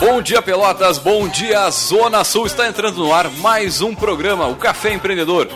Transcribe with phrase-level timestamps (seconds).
[0.00, 0.96] Bom dia, Pelotas.
[0.96, 2.46] Bom dia, Zona Sul.
[2.46, 5.46] Está entrando no ar mais um programa, o Café Empreendedor.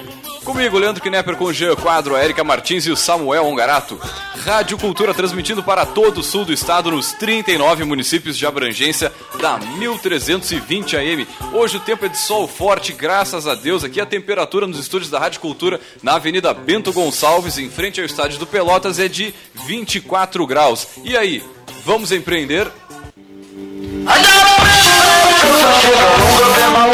[0.45, 3.99] Comigo, Leandro Knepper com o Jean Quadro, a Erika Martins e o Samuel Ongarato.
[4.45, 9.57] Rádio Cultura transmitindo para todo o sul do estado nos 39 municípios de abrangência da
[9.57, 11.27] 1320 AM.
[11.51, 13.83] Hoje o tempo é de sol forte, graças a Deus.
[13.83, 18.07] Aqui a temperatura nos estúdios da Rádio Cultura, na Avenida Bento Gonçalves, em frente ao
[18.07, 19.35] estádio do Pelotas, é de
[19.67, 20.87] 24 graus.
[21.03, 21.43] E aí,
[21.83, 22.71] vamos empreender?
[24.07, 25.35] I got a river, man.
[25.35, 26.94] river, river, river, river, river, river, river,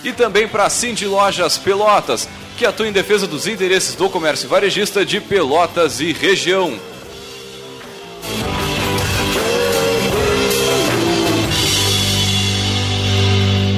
[0.04, 2.28] e também para Cindy Lojas Pelotas,
[2.62, 6.80] que atua em defesa dos interesses do comércio varejista de Pelotas e região.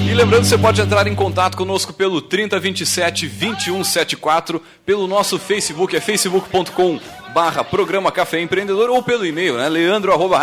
[0.05, 6.01] E lembrando, você pode entrar em contato conosco pelo 3027 2174, pelo nosso Facebook, é
[6.01, 6.99] facebook.com
[7.33, 9.69] barra programa Café Empreendedor ou pelo e-mail, né?
[9.69, 10.39] leandro arroba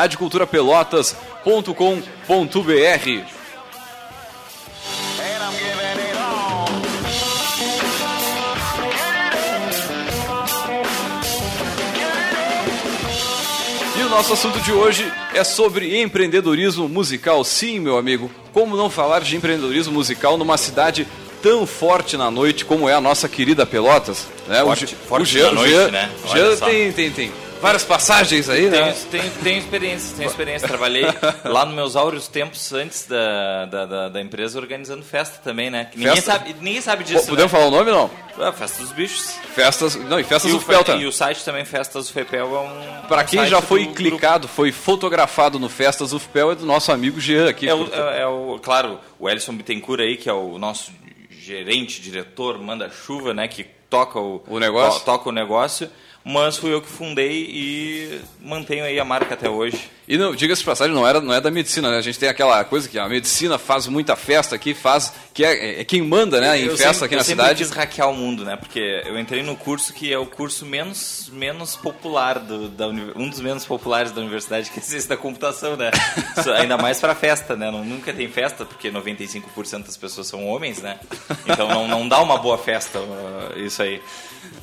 [14.10, 17.44] nosso assunto de hoje é sobre empreendedorismo musical.
[17.44, 21.06] Sim, meu amigo, como não falar de empreendedorismo musical numa cidade
[21.40, 24.26] tão forte na noite como é a nossa querida Pelotas?
[24.48, 24.60] Né?
[24.62, 26.10] Forte, o, forte o Jean, noite, Jean- né?
[26.26, 28.92] Jean tem, tem, tem várias passagens aí, né?
[28.92, 30.66] Tenho, tenho, tenho experiência, tenho experiência.
[30.68, 31.04] Trabalhei
[31.44, 35.84] lá nos meus áureos tempos antes da, da, da, da empresa organizando festa também, né?
[35.84, 36.32] Que ninguém, Festa?
[36.32, 37.26] sabe, ninguém sabe Pô, disso.
[37.26, 37.58] Podemos né?
[37.58, 38.10] falar o nome não?
[38.38, 39.34] Ah, festa dos bichos.
[39.54, 40.92] Festas, não, e festas E do o, Felta.
[40.96, 43.02] e o site também, Festas do Fepel, é um.
[43.08, 46.64] Para um quem site já foi do clicado, foi fotografado no Festas UFPEL é do
[46.64, 47.68] nosso amigo Jean aqui.
[47.68, 50.90] É o, é, é o, claro, o Elson Bittencourt aí, que é o nosso
[51.30, 53.46] gerente, diretor, manda-chuva, né?
[53.48, 55.00] Que toca o, O negócio?
[55.00, 55.90] to- toca o negócio.
[56.22, 59.80] Mas fui eu que fundei e mantenho aí a marca até hoje.
[60.06, 61.96] E não, diga-se de passagem, não, era, não é da medicina, né?
[61.96, 65.12] A gente tem aquela coisa que a medicina faz muita festa aqui, faz.
[65.32, 67.64] que é, é quem manda, né, em Eu festa sempre- aqui eu na cidade.
[67.64, 68.54] quis hackear o mundo, né?
[68.56, 73.28] Porque eu entrei no curso que é o curso menos, menos popular, do, da um
[73.30, 75.90] dos menos populares da universidade, que é ciência da computação, né?
[76.36, 77.70] Isso, Ainda mais pra festa, né?
[77.70, 80.98] Não, nunca tem festa, porque 95% das pessoas são homens, né?
[81.46, 84.02] Então não, não dá uma boa festa uh, isso aí.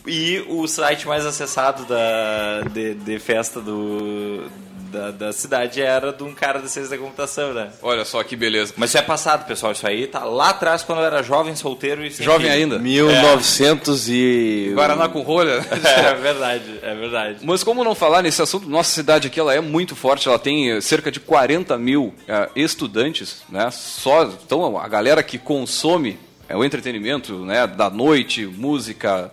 [0.06, 1.47] E o site mais acessado
[1.88, 4.44] da, de, de festa do,
[4.92, 7.70] da, da cidade era de um cara da ciência da computação, né?
[7.82, 8.74] Olha só que beleza.
[8.78, 9.72] Mas isso é passado, pessoal.
[9.72, 12.64] Isso aí tá lá atrás quando eu era jovem, solteiro e Jovem filho.
[12.64, 12.80] ainda.
[12.80, 14.72] 1900 e...
[14.74, 15.66] Guaraná com rolha.
[15.98, 17.38] É verdade, é verdade.
[17.44, 20.72] Mas como não falar nesse assunto, nossa cidade aqui ela é muito forte, ela tem
[20.72, 23.70] eh, cerca de 40 mil eh, estudantes, né?
[23.72, 29.32] Só, então a galera que consome eh, o entretenimento, né, da noite, música,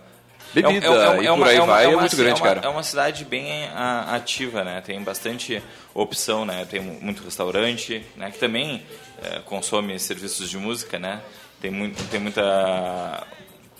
[0.53, 0.89] bebida e
[1.27, 2.61] por aí vai, é, muito grande, é uma, cara.
[2.63, 4.81] É uma cidade bem a- ativa, né?
[4.81, 5.61] Tem bastante
[5.93, 6.65] opção, né?
[6.69, 8.31] Tem mu- muito restaurante, né?
[8.31, 8.83] Que também
[9.23, 11.21] é, consome serviços de música, né?
[11.61, 13.23] Tem, muito, tem muita,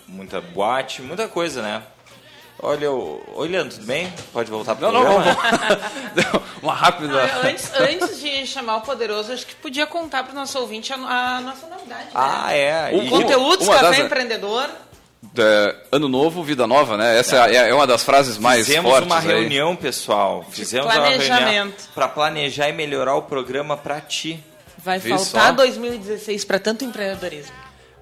[0.07, 1.81] muita boate, muita coisa, né?
[2.57, 4.11] Olha, o- Oi, Leandro, tudo bem?
[4.31, 5.25] Pode voltar para Não, não, vamos.
[6.63, 7.21] Uma rápida.
[7.21, 10.91] Ah, antes, antes de chamar o Poderoso, acho que podia contar para o nosso ouvinte
[10.93, 12.05] a, a nossa novidade.
[12.05, 12.11] né?
[12.15, 12.91] Ah, é.
[12.95, 14.69] O E- Conteúdos uma Café das- Empreendedor.
[15.37, 17.17] É, ano novo, vida nova, né?
[17.19, 19.27] Essa é, é uma das frases mais Fizemos fortes uma aí.
[19.27, 20.45] reunião, pessoal.
[20.49, 21.89] Fizemos uma reunião planejamento.
[21.93, 24.43] para planejar e melhorar o programa para ti.
[24.77, 25.51] Vai Viu faltar só?
[25.53, 27.53] 2016 para tanto empreendedorismo.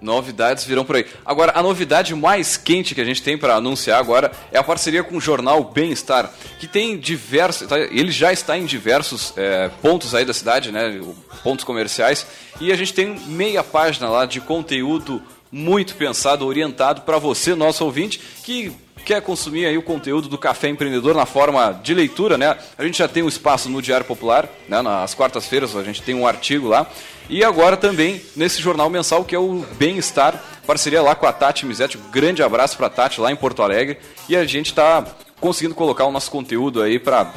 [0.04, 1.06] Novidades virão por aí.
[1.25, 5.02] Agora, a novidade mais quente que a gente tem para anunciar agora é a parceria
[5.02, 6.30] com o jornal Bem-Estar,
[6.60, 7.69] que tem diversos.
[7.69, 11.00] tá, Ele já está em diversos é, pontos aí da cidade, né?
[11.42, 12.28] Pontos comerciais.
[12.60, 15.22] E a gente tem meia página lá de conteúdo
[15.54, 18.72] muito pensado, orientado para você, nosso ouvinte, que
[19.06, 22.58] quer consumir aí o conteúdo do Café Empreendedor na forma de leitura, né?
[22.76, 24.82] A gente já tem um espaço no Diário Popular, né?
[24.82, 26.88] Nas quartas-feiras a gente tem um artigo lá.
[27.30, 31.68] E agora também nesse jornal mensal que é o Bem-Estar, parceria lá com a Tati
[31.68, 32.00] Misetti.
[32.00, 34.00] Um grande abraço para a Tati lá em Porto Alegre.
[34.28, 35.06] E a gente está
[35.40, 37.32] conseguindo colocar o nosso conteúdo aí para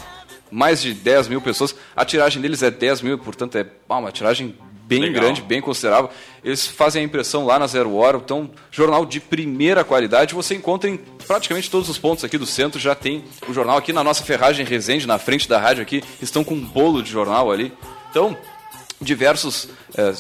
[0.51, 1.75] mais de 10 mil pessoas.
[1.95, 4.55] A tiragem deles é 10 mil, portanto é uma tiragem
[4.87, 5.23] bem Legal.
[5.23, 6.11] grande, bem considerável.
[6.45, 10.35] Eles fazem a impressão lá na Zero Hora, então, jornal de primeira qualidade.
[10.35, 10.97] Você encontra em
[11.27, 14.65] praticamente todos os pontos aqui do centro, já tem o jornal aqui na nossa ferragem
[14.65, 17.73] Resende, na frente da rádio aqui, estão com um bolo de jornal ali.
[18.11, 18.37] Então,
[19.01, 20.13] diversos é,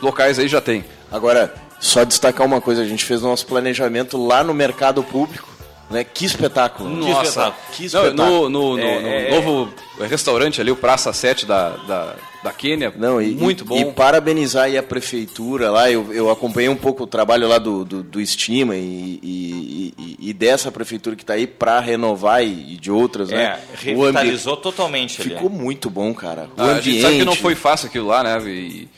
[0.00, 0.84] locais aí já tem.
[1.12, 5.53] Agora, só destacar uma coisa, a gente fez o nosso planejamento lá no mercado público,
[5.90, 6.04] né?
[6.04, 6.88] Que espetáculo.
[6.88, 7.56] Nossa, espetáculo.
[7.72, 8.48] Que Não, espetáculo.
[8.48, 12.52] no, no- no- É, no é, novo restaurante ali, o Praça 7 da, da, da
[12.52, 13.76] Quênia, Não, e, muito e- bom.
[13.76, 17.84] E parabenizar aí a prefeitura lá, eu, eu acompanhei um pouco o trabalho lá do,
[17.84, 22.74] do, do Estima e, e, e- e dessa prefeitura que está aí para renovar e,
[22.74, 23.50] e de outras, É, né?
[23.50, 25.30] O ambiente revitalizou totalmente ali.
[25.30, 26.48] ficou muito bom, cara.
[26.56, 26.90] O Ah, a ambiente.
[26.90, 28.38] gente sabe que não foi fácil aquilo lá, né?
[28.50, 28.88] E,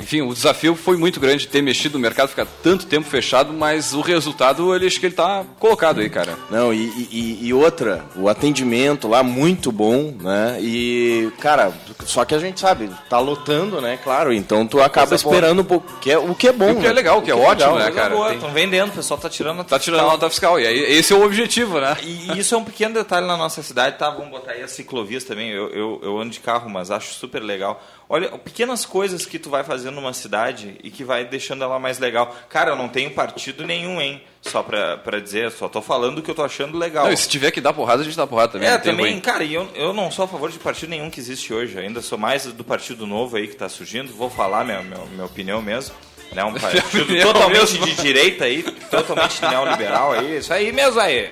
[0.00, 3.92] enfim, o desafio foi muito grande ter mexido no mercado, ficar tanto tempo fechado, mas
[3.94, 6.36] o resultado, ele, acho que ele tá colocado aí, cara.
[6.50, 10.58] Não, e, e- e outra, o atendimento lá muito bom, né?
[10.60, 11.72] E, cara,
[12.04, 13.98] só que a gente sabe, tá lotando, né?
[14.02, 15.34] Claro, então tu acaba Coisa boa.
[15.34, 16.92] esperando um pouco, que é, o que é bom, E o que é né?
[16.94, 18.14] legal, o que é ótimo, né, Coisa cara?
[18.14, 20.66] boa, Tem- Estão vendendo, o pessoal tá tirando a tá tirando a nota fiscal, e
[20.66, 21.96] aí esse é o objetivo, né?
[22.02, 24.10] E isso é um pequeno detalhe na nossa cidade, tá?
[24.10, 25.50] Vamos botar aí as ciclovias também.
[25.50, 27.82] Eu, eu, eu ando de carro, mas acho super legal.
[28.08, 31.98] Olha, pequenas coisas que tu vai fazendo numa cidade e que vai deixando ela mais
[31.98, 32.36] legal.
[32.48, 34.22] Cara, eu não tenho partido nenhum, hein?
[34.42, 37.06] Só pra, pra dizer, só tô falando o que eu tô achando legal.
[37.06, 38.68] Não, e se tiver que dar porrada, a gente dá porrada também.
[38.68, 41.52] É, também, cara, e eu, eu não sou a favor de partido nenhum que existe
[41.52, 41.78] hoje.
[41.78, 44.12] Ainda sou mais do partido novo aí que tá surgindo.
[44.12, 45.94] Vou falar minha, minha, minha opinião mesmo.
[46.32, 50.38] Né, um partido totalmente de direita aí, totalmente neoliberal aí.
[50.38, 51.28] Isso aí mesmo aí.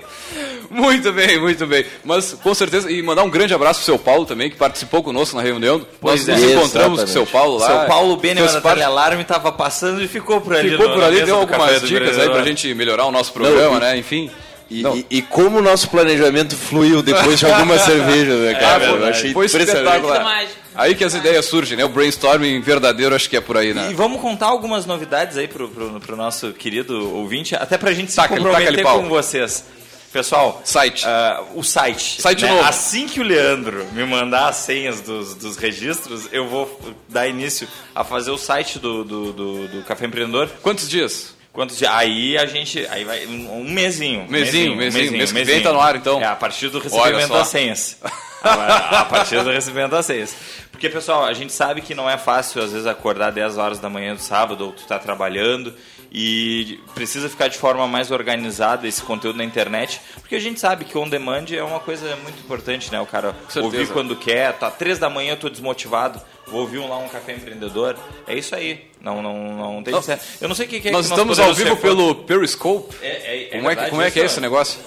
[0.70, 1.84] Muito bem, muito bem.
[2.04, 5.36] Mas com certeza, e mandar um grande abraço pro seu Paulo também, que participou conosco
[5.36, 5.84] na reunião.
[6.00, 6.40] Pois Nós é.
[6.40, 7.10] nos encontramos com o Exatamente.
[7.10, 7.66] seu Paulo lá.
[7.66, 10.70] Seu Paulo Beneman fez da parte- Telealarme tava passando e ficou por ali.
[10.70, 13.80] Ficou no- por ali, deu algumas dicas aí pra gente melhorar o nosso programa, e-
[13.80, 13.96] né?
[13.98, 14.30] Enfim.
[14.70, 14.96] E, Não.
[14.96, 18.88] e- e como o nosso planejamento fluiu depois de algumas cervejas, né, cara?
[18.88, 20.40] Foi, eu achei foi espetacular.
[20.74, 21.84] Aí que as ideias surgem, né?
[21.84, 23.90] O brainstorming verdadeiro acho que é por aí, né?
[23.90, 28.10] E vamos contar algumas novidades aí pro, pro, pro nosso querido ouvinte, até pra gente
[28.10, 29.64] se Taca-lhe, comprometer com vocês.
[30.12, 31.06] Pessoal, Site.
[31.06, 32.20] ah, o site.
[32.20, 32.50] Site né?
[32.50, 32.64] novo.
[32.64, 36.78] Assim que o Leandro me mandar as senhas dos, dos registros, eu vou
[37.08, 40.50] dar início a fazer o site do, do, do, do Café Empreendedor.
[40.60, 41.34] Quantos dias?
[41.50, 41.90] Quantos dias?
[41.90, 42.86] Aí a gente.
[42.88, 43.24] Aí vai.
[43.24, 44.26] Um, um mesinho.
[44.28, 45.12] Mesinho, mesinho.
[45.12, 46.20] Mês que vem tá no ar, então.
[46.20, 47.96] É, a partir do recebimento das senhas.
[48.42, 50.34] a a partir do recebimento das senhas.
[50.70, 53.88] Porque, pessoal, a gente sabe que não é fácil, às vezes, acordar 10 horas da
[53.88, 55.74] manhã do sábado, ou tu tá trabalhando,
[56.14, 60.84] e precisa ficar de forma mais organizada esse conteúdo na internet, porque a gente sabe
[60.84, 63.00] que on demand é uma coisa muito importante, né?
[63.00, 66.88] O cara ouvir quando quer, tá 3 da manhã eu tô desmotivado, vou ouvir um
[66.88, 67.96] lá um café empreendedor.
[68.26, 68.90] É isso aí.
[69.00, 70.22] Não, não, não tem certo.
[70.38, 72.94] Eu não sei o que, que é Nós que estamos ao vivo pelo Periscope.
[73.00, 74.80] É, é, é Como é, que, verdade como é que é esse negócio?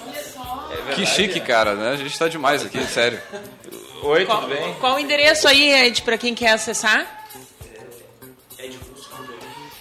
[0.78, 1.42] É verdade, Que chique, é.
[1.42, 1.90] cara, né?
[1.90, 3.20] A gente tá demais aqui, sério.
[4.02, 4.74] Oi, Qual, tudo bem?
[4.74, 7.06] qual o endereço aí, Ed, pra quem quer acessar?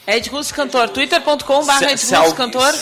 [0.08, 2.74] Ed Russo Cantor, twitter.com barra Ed Russo Cantor.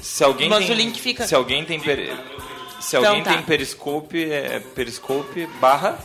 [0.00, 3.32] Se alguém Mas tem, o link fica- Se alguém tem se Então alguém tá.
[3.32, 5.98] tem Periscope, é Periscope barra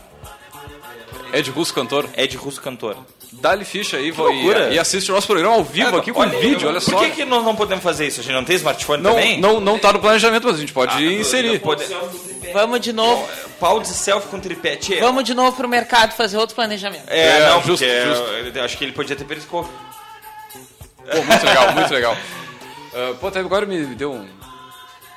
[1.34, 2.08] Ed Russo, cantor.
[2.18, 2.98] Ed Russo Cantor.
[3.32, 4.70] Dá-lhe ficha aí loucura.
[4.70, 6.92] e, e assiste o nosso programa ao vivo aqui com vídeo, olha só.
[6.92, 8.20] Por que, que nós não podemos fazer isso?
[8.22, 9.40] A gente não tem smartphone Não, também?
[9.40, 11.60] não, não tá no planejamento, mas a gente pode inserir.
[11.60, 11.84] Pode...
[12.52, 13.28] Vamos de novo.
[13.60, 14.76] Pau de selfie com tripé.
[14.78, 15.00] Tchê.
[15.00, 17.04] Vamos de novo pro mercado fazer outro planejamento.
[17.08, 18.24] É, É, não, justo, porque justo.
[18.24, 19.70] eu- eu acho que ele podia ter Periscope.
[21.12, 22.18] Pô, muito legal, muito legal.
[22.92, 24.28] Ah, pô, até agora me deu um.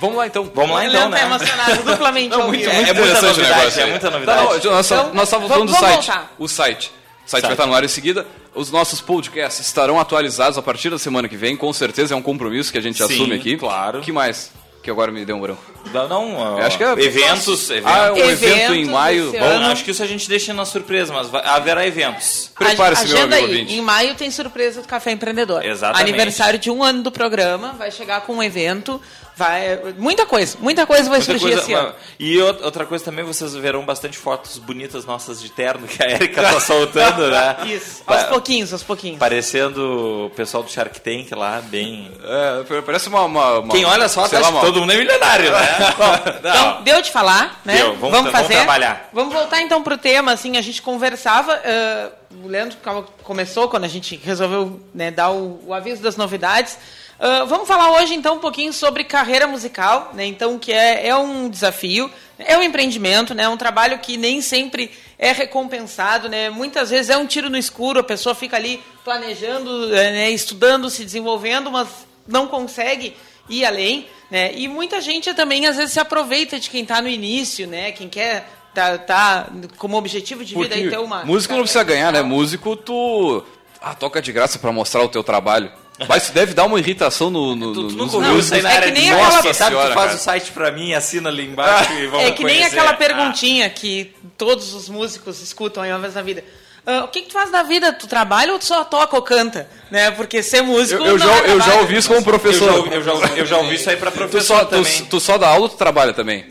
[0.02, 0.50] Vamos lá então.
[0.54, 1.34] Vamos lá o então, Leandro tá né?
[1.34, 3.80] emocionado, duplamente Não, muito, é muito muita novidade, negócio.
[3.80, 4.38] é muita Tá, novidade.
[4.38, 6.06] não, nós, Então, nós estávamos falando do site.
[6.06, 6.34] voltar.
[6.38, 6.92] O site.
[7.24, 7.42] O site Site.
[7.42, 8.26] vai estar no ar em seguida.
[8.54, 11.56] Os nossos podcasts estarão atualizados a partir da semana que vem.
[11.56, 13.56] Com certeza é um compromisso que a gente Sim, assume aqui.
[13.56, 14.00] claro.
[14.00, 14.50] O que mais?
[14.82, 15.62] Que agora me deu um branco.
[15.92, 17.92] Não, acho que é- eventos, eventos.
[17.92, 19.30] Ah, o evento em maio.
[19.30, 19.66] Bom, ano.
[19.70, 22.50] Acho que isso a gente deixa na surpresa, mas vai- haverá eventos.
[22.58, 23.42] Prepare-se, meu amigo aí.
[23.42, 23.74] ouvinte.
[23.74, 25.64] Em maio tem surpresa do Café Empreendedor.
[25.64, 26.08] Exatamente.
[26.08, 29.00] Aniversário de um ano do programa, vai chegar com um evento,
[29.36, 31.94] vai muita coisa, muita coisa vai Muita surgir coisa- esse ano.
[32.18, 36.10] E out- outra coisa também, vocês verão bastante fotos bonitas nossas de terno que a
[36.10, 37.56] Erika tá soltando, né?
[37.66, 39.18] Isso, aos Pa- pouquinhos, aos pouquinhos.
[39.18, 42.10] Parecendo o pessoal do Shark Tank lá, bem...
[42.24, 43.22] É, parece uma.
[43.24, 45.78] uma, uma Quem olha as fotos sei acha lá, uma- todo mundo é milionário, né?
[46.42, 46.50] Não.
[46.50, 47.76] Então, deu de falar, né?
[47.76, 48.54] Deu, vamos vamos fazer.
[48.54, 49.08] trabalhar.
[49.12, 52.08] Vamos voltar então pro tema, assim, a gente conversava, eh,
[52.44, 52.76] o Leandro
[53.22, 56.78] começou quando a gente resolveu né, dar o, o aviso das novidades.
[57.24, 60.26] Ah, vamos falar hoje então um pouquinho sobre carreira musical, né?
[60.26, 63.44] Então, que é, é um desafio, é um empreendimento, né?
[63.44, 66.50] É um trabalho que nem sempre é recompensado, né?
[66.50, 70.90] Muitas vezes é um tiro no escuro, a pessoa fica ali planejando, eh, né, estudando,
[70.90, 71.86] se desenvolvendo, mas
[72.26, 73.14] não consegue
[73.48, 74.52] ir além, né?
[74.56, 77.92] E muita gente também às vezes se aproveita de quem está no início, né?
[77.92, 79.48] Quem quer tá, tá
[79.78, 82.20] como objetivo de vida Porque aí ter uma músico não precisa ganhar, né?
[82.20, 83.44] Músico, tu
[83.80, 85.70] Ah, toca de graça pra mostrar o teu trabalho.
[86.08, 88.98] Mas deve dar uma irritação no, no, Tu, tu isso aí na é área que
[88.98, 89.70] nem de aquela- Nossa, sabe?
[89.70, 90.16] senhora, tu faz cara.
[90.16, 92.76] o site pra mim, assina ali embaixo e vamos É que nem conhecer.
[92.78, 92.94] aquela Ah.
[92.96, 96.42] perguntinha que todos os músicos escutam aí uma vez na vida.
[96.84, 97.92] Ah, o que, que tu faz da vida?
[97.92, 99.68] Tu trabalha ou tu só toca ou canta?
[99.90, 100.10] Né?
[100.10, 101.00] Porque ser músico.
[101.00, 102.68] Eu, eu não já, é eu já ouvi isso como Eu professor.
[102.72, 104.70] já, ouvi- eu, já, ouvi- eu já ouvi isso aí pra Tu professor só, tu,
[104.70, 105.04] também.
[105.04, 106.44] tu só dá aula ou tu trabalha também?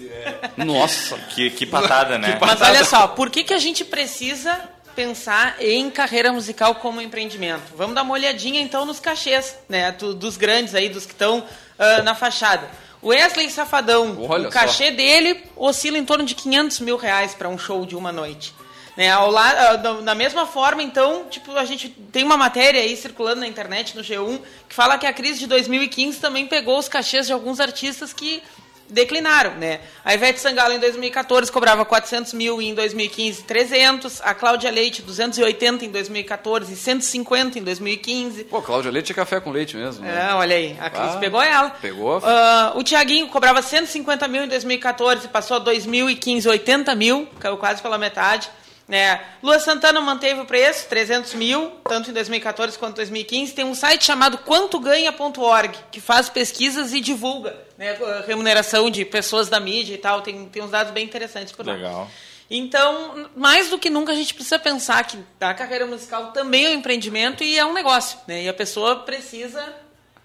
[0.55, 1.17] Nossa.
[1.35, 2.37] Que, que patada, né?
[2.39, 4.57] Mas olha só, por que, que a gente precisa
[4.95, 7.73] pensar em carreira musical como empreendimento?
[7.75, 9.91] Vamos dar uma olhadinha então nos cachês, né?
[9.91, 11.43] do- dos grandes aí, dos que estão
[11.79, 12.69] ah, na fachada.
[13.01, 17.49] O Wesley Safadão, Olha o cachê dele oscila em torno de 500 mil reais para
[17.49, 18.53] um show de uma noite.
[18.95, 22.81] Né, ao la- ah, da, da mesma forma, então, tipo, a gente tem uma matéria
[22.81, 26.77] aí circulando na internet, no G1, que fala que a crise de 2015 também pegou
[26.77, 28.43] os cachês de alguns artistas que
[28.91, 29.79] declinaram, né?
[30.05, 35.01] A Ivete Sangalo em 2014 cobrava 400 mil e em 2015 300, a Cláudia Leite
[35.01, 38.43] 280 em 2014 e 150 em 2015.
[38.45, 40.03] Pô, Cláudia Leite é café com leite mesmo.
[40.05, 40.29] né?
[40.29, 41.69] É, olha aí, a crise Ah, pegou ela.
[41.81, 42.21] pegou.
[42.23, 47.81] Ah, o Tiaguinho cobrava 150 mil em 2014, passou a 2015 80 mil, caiu quase
[47.81, 48.49] pela metade.
[48.87, 49.21] Né?
[49.41, 53.53] Lua Santana manteve o preço, 300 mil, tanto em 2014 quanto em 2015.
[53.53, 57.97] Tem um site chamado quantoganha.org, que faz pesquisas e divulga né,
[58.27, 60.21] remuneração de pessoas da mídia e tal.
[60.21, 61.73] Tem, tem uns dados bem interessantes por lá.
[61.73, 62.09] Legal.
[62.53, 66.69] Então, mais do que nunca, a gente precisa pensar que a carreira musical também é
[66.71, 68.19] um empreendimento e é um negócio.
[68.27, 68.43] Né?
[68.43, 69.73] E a pessoa precisa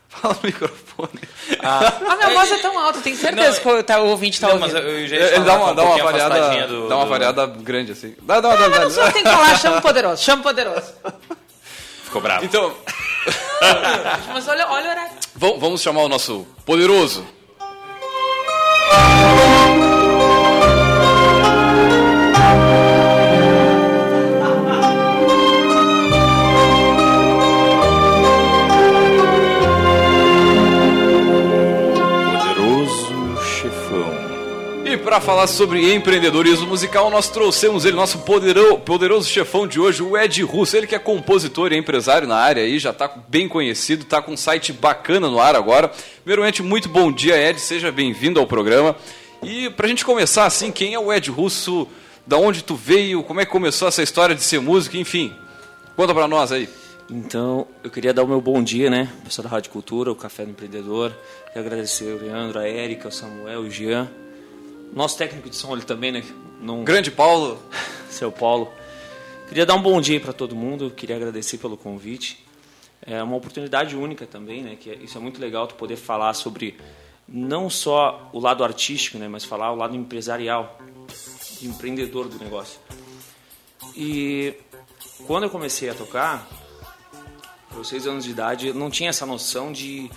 [0.21, 1.21] Fala no microfone.
[1.63, 4.47] a minha voz é tão alta, tenho certeza Não, que o, tá- o ouvinte tá
[4.49, 4.73] Não, ouvindo.
[4.73, 7.05] mas eu, eu já ia Ele dá uma, um dá uma variada, do- dá uma
[7.05, 8.15] do- variada grande assim.
[8.23, 10.93] Dá, dá, dá, dá, Mas só tem que falar, chama o poderoso, chama o poderoso.
[12.05, 12.45] Ficou bravo.
[12.45, 12.75] Então,
[14.33, 15.13] Mas olha, olha o horário.
[15.59, 17.23] vamos chamar o nosso poderoso.
[17.23, 19.16] Poderoso
[35.17, 40.15] para falar sobre empreendedorismo musical, nós trouxemos ele, nosso poderoso, poderoso chefão de hoje, o
[40.15, 40.77] Ed Russo.
[40.77, 44.33] Ele que é compositor e empresário na área aí, já está bem conhecido, está com
[44.33, 45.91] um site bacana no ar agora.
[46.23, 48.95] Primeiramente, muito bom dia, Ed, seja bem-vindo ao programa.
[49.43, 51.89] E pra gente começar assim, quem é o Ed Russo?
[52.27, 53.23] Da onde tu veio?
[53.23, 54.99] Como é que começou essa história de ser músico?
[54.99, 55.35] Enfim,
[55.97, 56.69] conta pra nós aí.
[57.11, 59.09] Então, eu queria dar o meu bom dia, né?
[59.25, 61.11] Pessoal da Rádio Cultura, o Café do Empreendedor.
[61.55, 64.11] Quero agradecer o Leandro, a Érica, o Samuel, o Jean.
[64.97, 66.25] Nosso técnico de som ele também, né?
[66.59, 67.63] Não, Grande Paulo.
[68.09, 68.73] seu Paulo.
[69.47, 72.43] Queria dar um bom dia para todo mundo, queria agradecer pelo convite.
[73.03, 74.75] É uma oportunidade única também, né?
[74.75, 76.79] Que é- isso é muito legal, tu poder falar sobre
[77.29, 79.29] não só o lado artístico, né?
[79.29, 80.79] Mas falar o lado empresarial,
[81.61, 82.81] de empreendedor do negócio.
[83.95, 84.55] E
[85.27, 86.49] quando eu comecei a tocar,
[87.77, 90.11] aos seis anos de idade, eu não tinha essa noção de,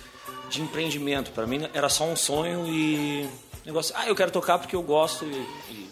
[0.48, 1.32] de empreendimento.
[1.32, 3.28] Para mim era só um sonho e
[3.64, 3.94] negócio.
[3.96, 5.34] Ah, eu quero tocar porque eu gosto e,
[5.70, 5.90] e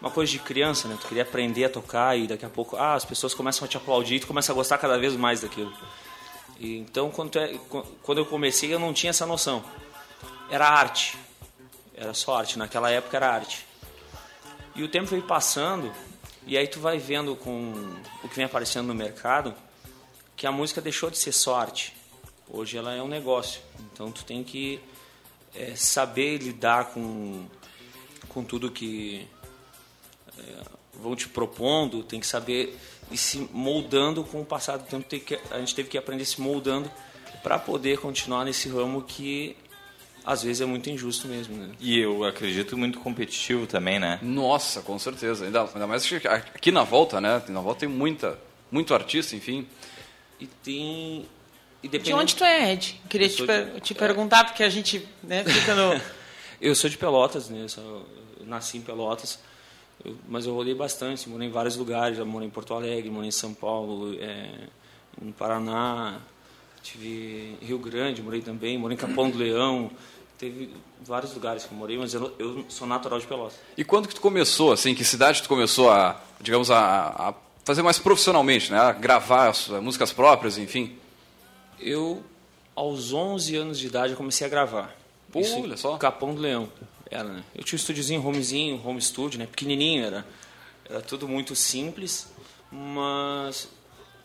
[0.00, 0.96] uma coisa de criança, né?
[1.00, 3.76] Tu queria aprender a tocar e daqui a pouco, ah, as pessoas começam a te
[3.76, 5.72] aplaudir e tu começa a gostar cada vez mais daquilo.
[6.58, 7.58] E, então, quando, é-
[8.02, 9.64] quando eu comecei, eu não tinha essa noção.
[10.50, 11.18] Era arte.
[11.94, 12.58] Era só arte.
[12.58, 13.66] Naquela época era arte.
[14.74, 15.92] E o tempo veio passando
[16.46, 17.72] e aí tu vai vendo com
[18.24, 19.54] o que vem aparecendo no mercado
[20.36, 21.94] que a música deixou de ser só arte.
[22.48, 23.60] Hoje ela é um negócio.
[23.92, 24.80] Então tu tem que
[25.54, 27.44] é, saber lidar com,
[28.28, 29.26] com tudo que
[30.38, 30.62] é,
[31.00, 32.78] vão te propondo, tem que saber
[33.10, 35.04] ir se moldando com o passar do tempo.
[35.08, 36.90] Tem que, a gente teve que aprender se moldando
[37.42, 39.56] para poder continuar nesse ramo que
[40.24, 41.56] às vezes é muito injusto mesmo.
[41.56, 41.74] Né?
[41.80, 44.18] E eu acredito muito competitivo também, né?
[44.22, 45.44] Nossa, com certeza.
[45.44, 47.42] Ainda, ainda mais que aqui na volta, né?
[47.48, 48.38] Na volta tem muita,
[48.70, 49.66] muito artista, enfim.
[50.40, 51.26] E tem.
[51.82, 53.00] E De onde tu é, Ed?
[53.08, 56.00] Queria te, per- de- te perguntar, porque a gente né, fica no...
[56.60, 57.64] Eu sou de Pelotas, né?
[57.64, 58.06] Eu, sou-
[58.38, 59.40] eu nasci em Pelotas,
[60.04, 63.28] eu- mas eu rodei bastante, morei em vários lugares, já morei em Porto Alegre, morei
[63.28, 64.48] em São Paulo, é,
[65.20, 66.20] no Paraná,
[66.82, 69.90] tive em Rio Grande, morei também, morei em Capão do Leão,
[70.38, 70.70] teve
[71.04, 73.58] vários lugares que eu morei, mas eu, eu sou natural de Pelotas.
[73.76, 77.34] E quando que tu começou, assim, que cidade tu começou a, digamos, a, a
[77.64, 78.78] fazer mais profissionalmente, né?
[78.78, 80.96] A gravar as músicas próprias, enfim.
[81.82, 82.22] Eu,
[82.74, 84.96] aos 11 anos de idade, comecei a gravar.
[85.30, 85.96] Pô, Isso olha só.
[85.96, 86.68] Capão do Leão.
[87.10, 87.44] Era, né?
[87.54, 89.46] Eu tinha um estúdiozinho, homezinho, home studio, né?
[89.46, 90.26] Pequenininho, era,
[90.88, 92.32] era tudo muito simples,
[92.70, 93.68] mas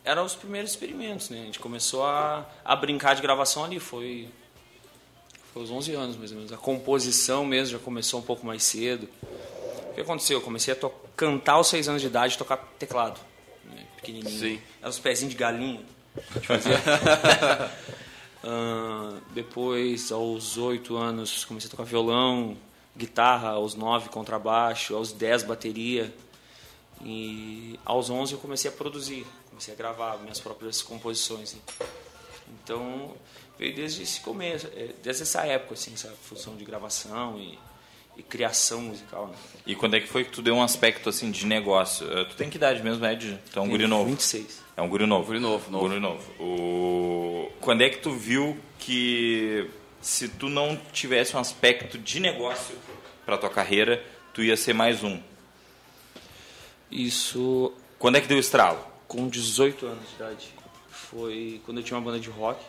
[0.06, 1.42] eram os primeiros experimentos, né?
[1.42, 4.30] A gente começou a, a brincar de gravação ali, foi,
[5.52, 6.54] foi aos 11 anos, mais ou menos.
[6.54, 9.10] A composição mesmo já começou um pouco mais cedo.
[9.92, 10.38] O que aconteceu?
[10.38, 10.78] Eu comecei a
[11.16, 13.20] cantar aos 6 anos de idade e tocar teclado,
[13.66, 13.86] né?
[13.98, 14.40] pequenininho.
[14.40, 14.62] Sim.
[14.80, 15.84] Era os pezinhos de galinha.
[18.50, 22.56] Ah, depois, aos oito anos, comecei a tocar violão,
[22.96, 26.14] guitarra, aos nove contrabaixo, aos dez bateria.
[27.04, 31.58] E aos onze eu comecei a produzir, comecei a gravar minhas próprias composições.
[32.64, 33.14] Então,
[33.60, 37.60] veio desde esse começo, é, desde essa época, assim, essa função de gravação e,
[38.18, 39.28] e criação musical.
[39.28, 39.36] Né?
[39.66, 42.12] E quando é que foi que tu deu um aspecto assim de negócio?
[42.12, 43.40] Eh, Tu tem que idade mesmo, Ed?
[43.52, 44.10] Tu é um guri Tenho novo.
[44.10, 44.64] 26.
[44.76, 45.26] É um guri novo.
[45.28, 45.88] Guri novo, novo.
[45.88, 46.32] Guri novo.
[46.44, 47.52] O...
[47.62, 49.70] Quando é que tu viu que
[50.02, 52.76] se tu não tivesse um aspecto de negócio
[53.26, 55.20] para tua carreira, tu ia ser mais um?
[56.92, 58.80] Isso Quando é que deu o estralo?
[59.08, 60.48] com 18 anos de idade.
[60.90, 62.60] Foi quando eu tinha uma banda de rock.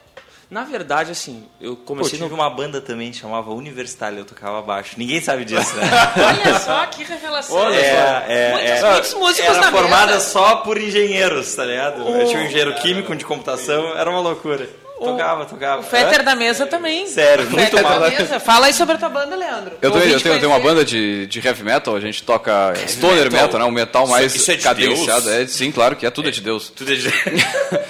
[0.50, 2.34] Na verdade, assim, eu Pô, comecei tive no...
[2.34, 4.94] uma banda também, chamava Universitário, eu tocava baixo.
[4.96, 5.82] Ninguém sabe disso, né?
[6.16, 7.58] Olha só que revelação.
[7.68, 8.90] É, Muitos- é, é.
[8.92, 10.24] muitos músicos era na formada mesa.
[10.30, 12.00] só por engenheiros, tá ligado?
[12.00, 14.66] Eu tinha um engenheiro químico, de computação, era uma loucura.
[14.98, 15.80] Tocava, tocava.
[15.80, 16.24] O Fetter Hã?
[16.24, 17.06] da mesa também.
[17.06, 18.00] Sério, O muito mal.
[18.00, 18.40] da mesa.
[18.40, 19.76] Fala aí sobre a tua banda, Leandro.
[19.80, 22.72] Eu, tenho, eu tenho, eu tenho uma banda de, de heavy metal, a gente toca
[22.88, 23.42] stoner metal?
[23.46, 23.66] metal, né?
[23.66, 25.22] Um metal Isso- mais isso é de cadenciado.
[25.30, 25.36] Deus?
[25.36, 26.70] É, sim, claro que é tudo é de Deus.
[26.70, 27.08] Tudo é de...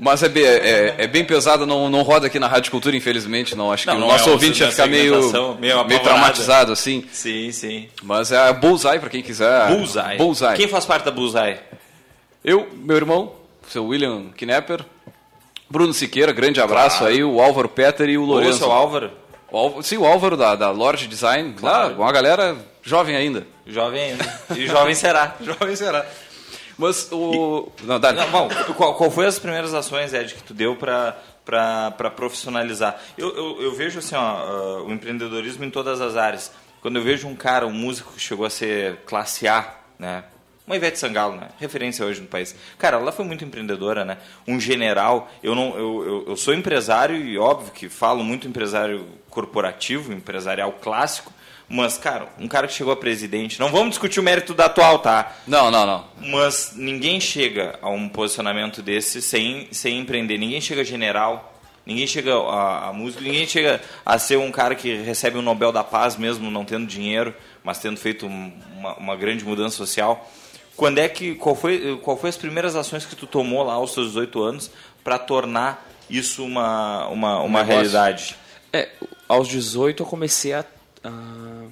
[0.00, 3.56] Mas é bem, é, é bem pesada, não, não roda aqui na Rádio Cultura, infelizmente,
[3.56, 3.72] não.
[3.72, 5.20] Acho que Não, o não nosso é ouvinte ia ficar meio,
[5.58, 7.04] meio meio, traumatizado, assim.
[7.12, 7.88] Sim, sim.
[8.02, 9.68] Mas é a Bullseye, pra quem quiser.
[9.68, 10.16] Bullseye.
[10.16, 10.56] Bullseye.
[10.56, 11.58] Quem faz parte da Bullseye?
[12.44, 13.32] Eu, meu irmão,
[13.68, 14.84] seu William Knepper,
[15.68, 17.12] Bruno Siqueira, grande abraço Claro.
[17.12, 18.58] aí, o Álvaro Petter e o Lourenço.
[18.58, 19.10] seu Álvaro?
[19.50, 21.78] O Álvaro- sim, o Álvaro da, da Lorde Design, Claro.
[21.96, 22.00] claro.
[22.02, 23.46] uma galera jovem ainda.
[23.66, 24.40] Jovem ainda.
[24.56, 25.34] E jovem será.
[25.42, 26.06] Jovem será.
[26.78, 27.70] Mas o.
[27.82, 28.12] Não, dá.
[28.12, 33.00] Não, bom, qual, qual foi as primeiras ações, Ed, que tu deu para para profissionalizar?
[33.16, 36.52] Eu, eu, eu vejo assim, ó, ah, o empreendedorismo em todas as áreas.
[36.82, 40.24] Quando eu vejo um cara, um músico que chegou a ser classe A, né?
[40.66, 41.48] Uma Ivete Sangalo, né?
[41.58, 42.54] Referência hoje no país.
[42.76, 44.18] Cara, ela foi muito empreendedora, né?
[44.46, 45.30] Um general.
[45.42, 50.72] Eu não, eu, eu, eu sou empresário e óbvio que falo muito empresário corporativo, empresarial
[50.72, 51.32] clássico.
[51.68, 53.60] Mas, cara, um cara que chegou a presidente.
[53.60, 55.36] Não vamos discutir o mérito da atual, tá?
[55.46, 56.04] Não, não, não.
[56.30, 60.38] Mas ninguém chega a um posicionamento desse sem, sem empreender.
[60.38, 61.52] Ninguém chega a general,
[61.84, 65.70] ninguém chega a, a músico, ninguém chega a ser um cara que recebe o Nobel
[65.70, 70.26] da Paz mesmo não tendo dinheiro, mas tendo feito um- uma, uma grande mudança social.
[70.74, 73.92] Quando é que qual foi qual foi as primeiras ações que tu tomou lá aos
[73.92, 74.70] seus 18 anos
[75.04, 78.36] para tornar isso uma uma, uma realidade?
[78.72, 78.88] É,
[79.28, 80.64] aos 18 eu comecei a,
[81.04, 81.66] a-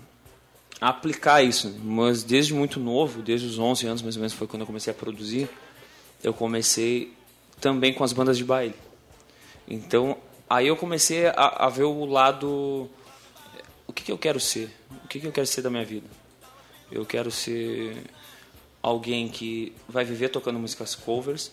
[0.81, 4.47] a aplicar isso, mas desde muito novo, desde os 11 anos mais ou menos foi
[4.47, 5.49] quando eu comecei a produzir,
[6.23, 7.13] eu comecei
[7.61, 8.75] também com as bandas de baile.
[9.67, 12.91] Então, aí eu comecei a, a ver o lado
[13.87, 14.71] o que, que eu quero ser?
[15.05, 16.07] O que, que eu quero ser da minha vida?
[16.93, 17.97] Eu quero ser
[18.83, 21.51] alguém que vai viver tocando músicas covers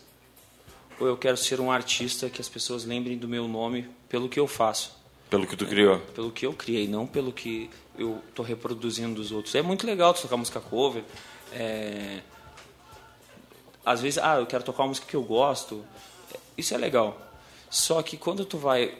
[0.99, 4.39] ou eu quero ser um artista que as pessoas lembrem do meu nome pelo que
[4.39, 4.95] eu faço?
[5.33, 5.99] Pelo que tu criou.
[6.13, 7.67] pelo que eu criei, não pelo que
[7.97, 9.55] eu tô reproduzindo dos outros.
[9.55, 11.03] É muito legal tocar música cover.
[11.51, 12.19] é,
[13.83, 15.83] Às vezes, ah, eu quero tocar uma música que eu gosto.
[16.55, 17.19] Isso é legal.
[17.67, 18.95] Só que quando tu vai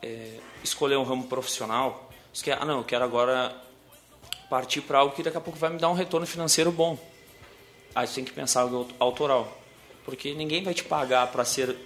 [0.00, 3.52] é, escolher um ramo profissional, você quer, ah, não, eu quero agora
[4.48, 6.96] partir para algo que daqui a pouco vai me dar um retorno financeiro bom.
[7.92, 9.60] Aí você tem que pensar algo autoral.
[10.04, 11.76] Porque ninguém vai te pagar para ser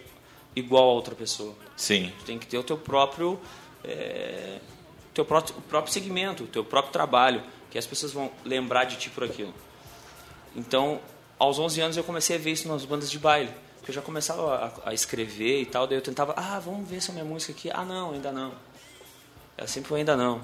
[0.54, 1.54] igual a outra pessoa.
[1.76, 2.12] Sim.
[2.18, 3.40] Tu tem que ter o teu próprio
[3.84, 4.58] é,
[5.14, 9.10] teu próprio, próprio segmento, o teu próprio trabalho, que as pessoas vão lembrar de ti
[9.10, 9.54] por aquilo.
[10.54, 11.00] Então,
[11.38, 14.02] aos 11 anos eu comecei a ver isso nas bandas de baile, porque eu já
[14.02, 17.24] começava a, a escrever e tal, daí eu tentava, ah, vamos ver se a minha
[17.24, 18.52] música aqui, ah, não, ainda não.
[19.56, 20.42] Ela sempre foi ainda não.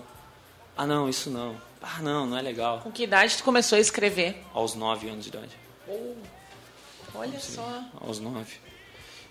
[0.77, 1.57] Ah, não, isso não.
[1.81, 2.81] Ah, não, não é legal.
[2.81, 4.45] Com que idade tu começou a escrever?
[4.53, 5.57] Aos 9 anos de idade.
[7.15, 7.83] Olha só.
[8.01, 8.59] aos nove.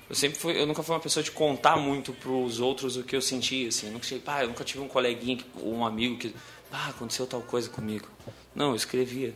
[0.09, 3.15] Eu sempre fui, eu nunca fui uma pessoa de contar muito pros outros o que
[3.15, 3.87] eu sentia, assim.
[3.87, 6.33] Eu nunca, cheguei, pá, eu nunca tive um coleguinha que- ou um amigo que,
[6.69, 8.07] pá, aconteceu tal coisa comigo.
[8.53, 9.35] Não, eu escrevia.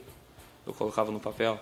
[0.67, 1.59] Eu colocava no papel.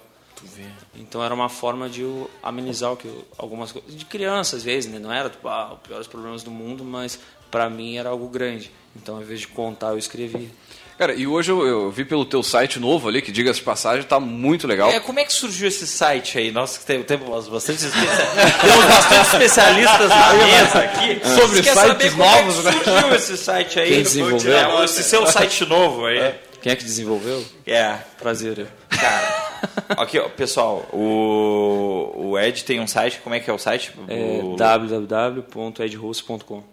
[0.96, 4.64] Então era uma forma de eu amenizar o que eu- algumas coisas de criança às
[4.64, 5.00] vezes, né?
[5.00, 7.18] Não era tipo, ah, os piores problemas do mundo, mas
[7.50, 8.70] para mim era algo grande.
[8.96, 10.50] Então, ao invés de contar, eu escrevia.
[10.98, 14.04] Cara, e hoje eu, eu vi pelo teu site novo ali, que diga-se de passagem,
[14.04, 14.90] tá muito legal.
[14.90, 16.52] É, como é que surgiu esse site aí?
[16.52, 18.26] Que tem- temos bastante, especia-
[18.62, 21.22] temos bastante especialistas na mesa aqui.
[21.40, 22.72] Sobre Você quer sites é que novos, né?
[22.72, 23.90] surgiu esse site aí?
[23.90, 24.58] Quem desenvolveu?
[24.58, 26.34] É, esse seu site novo aí.
[26.62, 27.46] Quem é que desenvolveu?
[27.68, 28.66] É, Prazer.
[28.90, 29.46] cara.
[29.90, 33.92] Aqui, ó, pessoal, o, o Ed tem um site, como é que é o site?
[34.08, 36.64] É o, www.edhost.com.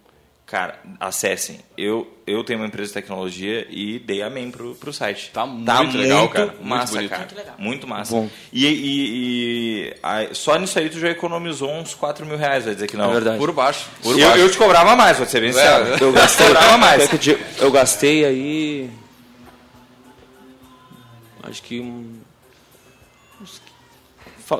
[0.47, 1.59] Cara, acessem.
[1.77, 5.31] Eu, eu tenho uma empresa de tecnologia e dei amém pro, pro site.
[5.33, 6.47] Tá muito legal, cara.
[6.49, 7.11] Muito Massa, bonito.
[7.11, 7.21] cara.
[7.23, 7.55] Muito legal.
[7.59, 8.13] Muito massa.
[8.15, 8.29] Bom.
[8.53, 12.75] E, e- e- a- só nisso aí tu já economizou uns 4 mil reais, vai
[12.75, 13.11] dizer que não.
[13.11, 13.39] É verdade.
[13.39, 13.89] Por baixo.
[14.03, 14.43] Por Eu, baixo.
[14.43, 15.95] eu te cobrava mais, vou ser bem sincero.
[15.95, 16.03] É.
[16.03, 17.09] Eu gastei cobrava mais.
[17.19, 18.91] Diga- Eu gastei aí.
[21.43, 22.21] Acho que um.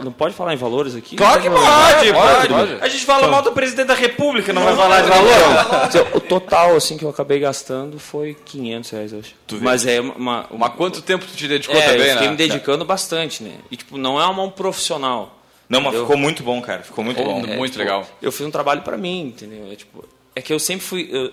[0.03, 1.17] Não pode falar em valores aqui?
[1.17, 2.73] Claro que Não, pode, pode, pode.
[2.81, 5.87] A gente fala mal do presidente da república, não, vai falar de valor?
[5.89, 9.35] Então, O total assim que eu acabei gastando foi 500 reais, eu acho.
[9.61, 10.47] Mas é uma.
[10.51, 12.31] uma Mas quanto tempo tu te dedicou é, também, eu fiquei né?
[12.31, 13.53] me dedicando bastante, né?
[13.71, 15.39] E tipo, não é uma mão profissional.
[15.69, 16.83] Não, mas ficou muito bom, cara.
[16.83, 17.41] Ficou muito Ficou bom.
[17.41, 18.07] muito Muito tipo, legal.
[18.21, 19.71] Eu fiz um trabalho pra mim, entendeu?
[19.73, 20.05] É, tipo,
[20.37, 21.09] é que eu sempre fui.
[21.11, 21.33] Eu,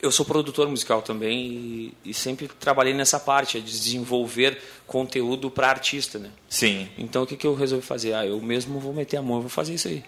[0.00, 5.50] eu sou produtor musical também e, e sempre trabalhei nessa parte, é de desenvolver conteúdo
[5.50, 6.30] para artista, né?
[6.48, 6.88] Sim.
[6.98, 8.12] Então o que, que eu resolvi fazer?
[8.14, 10.04] Ah, eu mesmo vou meter a mão, vou fazer isso aí.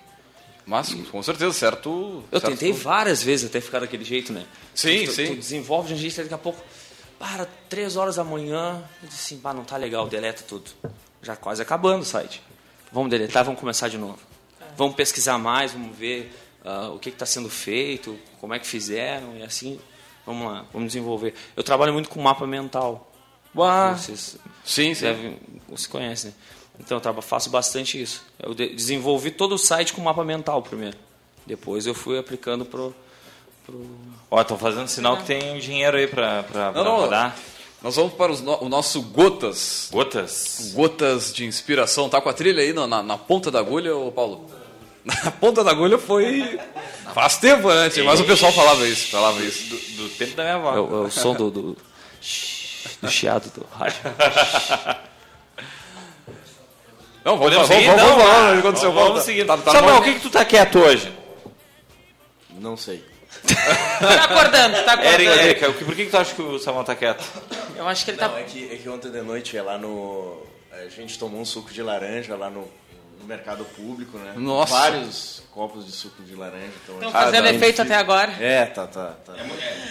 [0.66, 2.22] Mas, com certeza, certo.
[2.30, 2.82] Eu certo tentei tudo.
[2.82, 4.44] várias vezes até ficar daquele jeito, né?
[4.74, 5.26] Sim, tu, sim.
[5.28, 6.62] Tu desenvolve de um jeito daqui a pouco,
[7.18, 10.70] para, três horas da manhã, eu disse assim, não tá legal, deleta tudo.
[11.22, 12.42] Já quase acabando o site.
[12.92, 14.18] Vamos deletar, vamos começar de novo.
[14.76, 16.30] Vamos pesquisar mais, vamos ver
[16.68, 19.78] ah, o que está sendo feito, como é que fizeram, e assim,
[20.26, 21.34] vamos lá, vamos desenvolver.
[21.56, 23.10] Eu trabalho muito com mapa mental.
[23.96, 25.04] Vocês, Sim, sim.
[25.06, 26.32] devem, você conhece, né?
[26.80, 28.22] Então, eu faço bastante isso.
[28.38, 30.96] Eu de- desenvolvi todo o site com mapa mental primeiro.
[31.44, 32.94] Depois eu fui aplicando pro,
[33.66, 33.84] pro...
[34.30, 36.06] Ó, estão fazendo sinal que tem dinheiro aí
[36.84, 36.96] não.
[37.00, 37.36] rodar.
[37.82, 39.88] Nós vamos para os no- o nosso Gotas.
[39.90, 40.72] Gotas.
[40.74, 42.08] Gotas de inspiração.
[42.08, 44.48] Tá com a trilha aí na, na- na ponta da agulha, ô Paulo?
[45.04, 46.58] Na ponta da agulha foi.
[47.14, 49.10] Faz tempo antes, mas o pessoal falava isso.
[49.10, 49.64] Falava isso.
[49.70, 50.74] Do, do tempo da minha avó.
[50.76, 51.76] É o, é o som do, do,
[53.02, 53.98] do chiado do rádio.
[57.24, 59.20] Não, vamos, Podemos vamos, seguir, vamos, vamos, Ah, vamos, quando você vamos volta.
[59.22, 59.46] seguir.
[59.46, 61.12] Tá, tá Samuel, o que, que tu tá quieto hoje?
[62.50, 63.04] Não sei.
[64.00, 65.14] Tá acordando, tá acordando.
[65.22, 67.24] Érica, Érica, o que- por que, que tu acha que o Samuel tá quieto?
[67.76, 68.28] Eu acho que ele tá.
[68.28, 70.42] Não, é que, é que ontem de noite é lá no.
[70.72, 72.66] A gente tomou um suco de laranja lá no,
[73.20, 74.34] no mercado público, né?
[74.36, 74.72] Nossa.
[74.72, 76.70] Vários copos de suco de laranja.
[76.84, 77.52] Então, Estão ah, fazendo tá.
[77.52, 78.32] efeito até agora.
[78.40, 79.34] É, tá, tá, tá.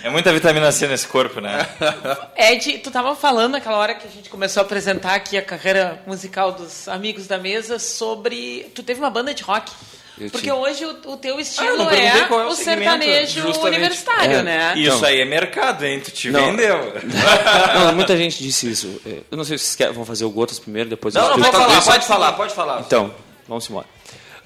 [0.03, 1.67] É muita vitamina C nesse corpo, né?
[2.37, 6.01] Ed, tu tava falando naquela hora que a gente começou a apresentar aqui a carreira
[6.07, 8.71] musical dos amigos da mesa sobre.
[8.73, 9.71] Tu teve uma banda de rock.
[10.19, 13.41] Eu Porque hoje o, o teu Ah, estilo não perguntei é é o o sertanejo
[13.41, 13.67] justamente.
[13.75, 14.41] universitário, É.
[14.43, 14.73] né?
[14.75, 15.09] Isso Então.
[15.09, 15.99] aí é mercado, hein?
[16.03, 16.45] Tu te Não.
[16.45, 16.93] vendeu.
[17.85, 18.99] Não, muita gente disse isso.
[19.05, 21.51] Eu não sei se vocês querem, vão fazer o Gotas primeiro, depois Não, eu não,
[21.51, 22.79] pode falar, pode falar, pode falar.
[22.81, 23.13] Então,
[23.47, 23.85] vamos embora.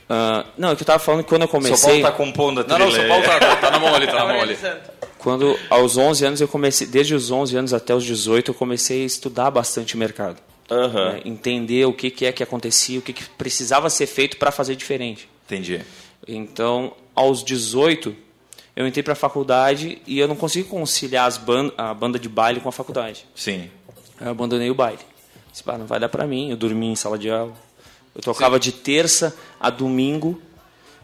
[0.09, 2.01] Ah, não, é que eu tava falando que quando eu São comecei...
[2.01, 2.85] Paulo tá compondo a Não, trilha.
[2.85, 4.57] não, São Paulo tá, tá- tá na mão ali, tá na mão ali.
[5.17, 9.03] Quando aos 11 anos eu comecei, desde os 11 anos até os 18 eu comecei
[9.03, 10.37] a estudar bastante o mercado.
[10.69, 11.13] Aham.
[11.13, 11.21] né?
[11.25, 14.75] Entender o que, que é que acontecia, o que, que precisava ser feito para fazer
[14.75, 15.27] diferente.
[15.51, 15.81] Entendi.
[16.27, 18.15] Então, aos 18,
[18.75, 22.29] eu entrei para a faculdade e eu não consegui conciliar as ban a banda de
[22.29, 23.25] baile com a faculdade.
[23.35, 23.69] Sim.
[24.19, 24.99] Eu abandonei o baile.
[25.51, 27.53] Disse, "Pá, não vai dar para mim, eu dormi em sala de aula.
[28.15, 30.41] Eu tocava de terça a domingo,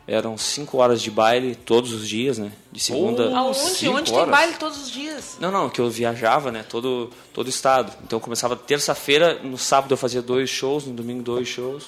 [0.07, 2.51] eram cinco horas de baile todos os dias, né?
[2.71, 3.37] De segunda...
[3.37, 3.57] Aonde?
[3.57, 5.37] Cinco Onde tem baile todos os dias?
[5.39, 6.63] Não, não, que eu viajava, né?
[6.63, 7.91] Todo todo o estado.
[8.05, 11.85] Então eu começava terça-feira, no sábado eu fazia dois shows, no domingo dois shows.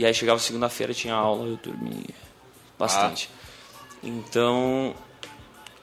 [0.00, 2.06] E aí chegava segunda-feira tinha aula, eu dormia
[2.78, 3.28] bastante.
[4.02, 4.94] Então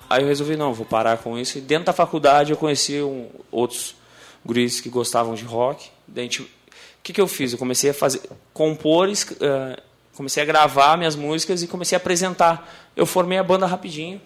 [0.09, 1.59] aí eu resolvi não, vou parar com isso.
[1.59, 3.93] E dentro da faculdade eu conheci um, outros
[4.43, 5.91] guris que gostavam de rock.
[6.07, 6.47] Daí o
[7.03, 7.51] que que eu fiz?
[7.51, 8.21] Eu comecei a fazer
[8.55, 9.83] compor, eh,
[10.15, 12.67] comecei a gravar minhas músicas e comecei a apresentar.
[12.95, 14.19] Eu formei a banda rapidinho.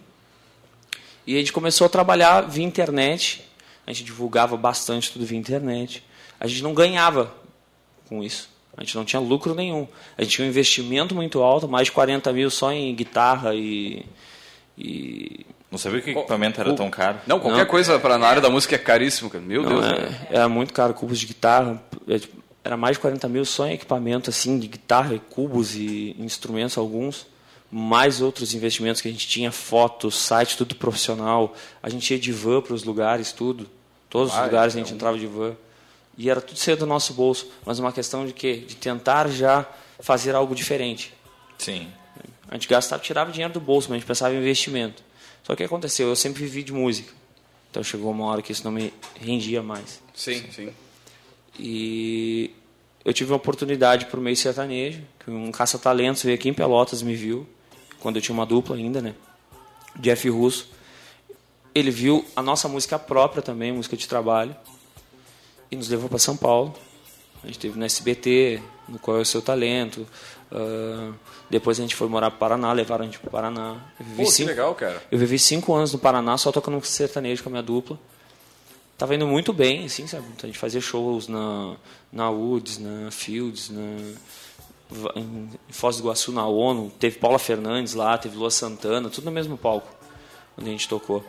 [1.27, 3.45] E a gente começou a trabalhar via internet.
[3.85, 6.01] A gente divulgava bastante tudo via internet.
[6.39, 7.35] A gente não ganhava
[8.07, 8.50] com isso.
[8.81, 9.87] A gente não tinha lucro nenhum.
[10.17, 14.03] A gente tinha um investimento muito alto, mais de 40 mil só em guitarra e.
[14.77, 17.19] e Não sabia que o equipamento era tão caro.
[17.27, 17.65] Não, qualquer Não.
[17.67, 19.43] coisa pra, na área da música é caríssimo, cara.
[19.43, 21.81] Meu não, Deus, é- era muito caro, cubos de guitarra.
[22.07, 25.75] é, tipo, Era mais de 40 mil só em equipamento assim, de guitarra e cubos
[25.75, 27.25] e instrumentos alguns.
[27.71, 31.55] Mais outros investimentos que a gente tinha, fotos, site, tudo profissional.
[31.81, 33.65] A gente ia de van para os lugares, tudo.
[34.09, 35.55] Todos os Ah, lugares a é gente um- entrava de van.
[36.17, 37.47] E era tudo cedo do nosso bolso.
[37.65, 38.57] Mas uma questão de quê?
[38.57, 39.65] De tentar já
[39.99, 41.13] fazer algo diferente.
[41.57, 41.87] Sim.
[42.47, 45.03] A gente gastava, tirava dinheiro do bolso, mas a gente pensava em investimento.
[45.43, 46.09] Só que o que aconteceu?
[46.09, 47.13] Eu sempre vivi de música.
[47.69, 50.01] Então chegou uma hora que isso não me rendia mais.
[50.13, 50.73] Sim, sim.
[51.57, 52.51] E
[53.05, 57.15] eu tive uma oportunidade por meio sertanejo, que um caça-talentos veio aqui em Pelotas, me
[57.15, 57.47] viu,
[57.99, 59.15] quando eu tinha uma dupla ainda, né?
[59.95, 60.69] Jeff Russo.
[61.73, 64.55] Ele viu a nossa música própria também, música de trabalho,
[65.71, 66.75] e nos levou para São Paulo.
[67.43, 70.05] A gente teve no SBT, no Qual é o Seu Talento,
[70.51, 71.13] Uh,
[71.49, 73.77] depois a gente foi morar para Paraná, levaram a gente para Paraná.
[73.97, 75.01] Eu vivi Pô, que cinco, legal, cara.
[75.09, 77.97] Eu vivi cinco anos no Paraná só tocando sertanejo com a minha dupla.
[78.97, 80.25] Tava indo muito bem, assim, sabe?
[80.43, 81.75] A gente fazia shows na,
[82.11, 83.81] na Woods, na Fields, na,
[85.15, 86.91] em Foz do Iguaçu, na ONU.
[86.99, 89.87] Teve Paula Fernandes lá, teve Lua Santana, tudo no mesmo palco
[90.57, 91.23] onde a gente tocou.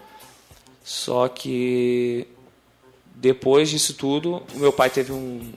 [0.82, 2.26] Só que
[3.14, 5.52] depois disso tudo, o meu pai teve um,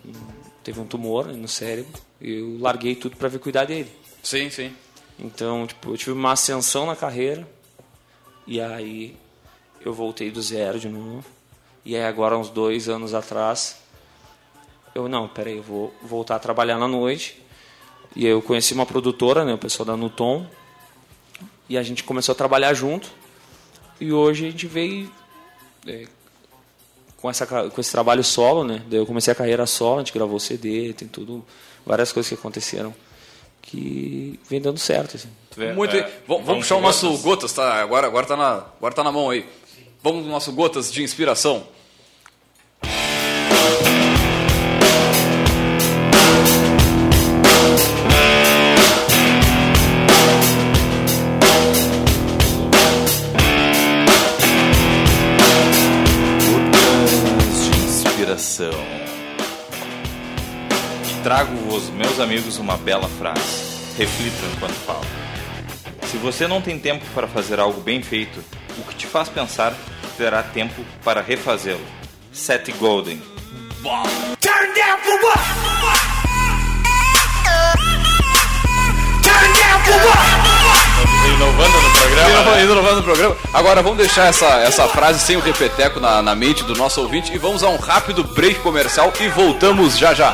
[0.63, 1.91] teve um tumor no cérebro
[2.21, 3.91] e eu larguei tudo para vir cuidar dele.
[4.21, 4.73] Sim, sim.
[5.17, 7.47] Então, tipo, eu tive uma ascensão na carreira
[8.45, 9.15] e aí
[9.81, 11.25] eu voltei do zero de novo.
[11.85, 13.77] E aí agora, uns dois anos atrás,
[14.93, 17.41] eu, não, peraí, eu vou voltar a trabalhar na noite.
[18.15, 20.47] E aí eu conheci uma produtora, né, o pessoal da Nuton,
[21.67, 23.09] e a gente começou a trabalhar junto.
[23.99, 25.11] E hoje a gente veio
[25.85, 26.07] é,
[27.17, 28.83] com, essa, com esse trabalho solo, né?
[28.87, 31.43] Daí eu comecei a carreira solo, a gente gravou CD, tem tudo,
[31.85, 32.93] várias coisas que aconteceram
[33.65, 35.15] que vem dando certo.
[35.15, 35.29] Assim.
[35.73, 36.05] Muito bem.
[36.27, 37.23] Vamos, vamos puxar o nosso gotas.
[37.23, 37.81] gotas, tá?
[37.81, 39.45] Agora, agora, tá na, agora tá na mão aí.
[40.03, 41.65] Vamos no nosso Gotas de Inspiração.
[58.55, 58.71] Inspiração.
[61.23, 63.97] Trago aos meus amigos uma bela frase.
[63.97, 65.05] Reflitam enquanto falo.
[66.03, 68.41] Se você não tem tempo para fazer algo bem feito,
[68.77, 69.73] o que te faz pensar
[70.17, 71.85] terá tempo para refazê-lo?
[72.31, 73.21] Seth Golden.
[74.39, 75.65] Turn down for what?
[81.35, 82.29] Inovando no programa.
[82.29, 83.35] Inovando, inovando no programa.
[83.53, 87.33] Agora vamos deixar essa, essa frase sem o repeteco na, na mente do nosso ouvinte
[87.33, 90.33] e vamos a um rápido break comercial e voltamos já já.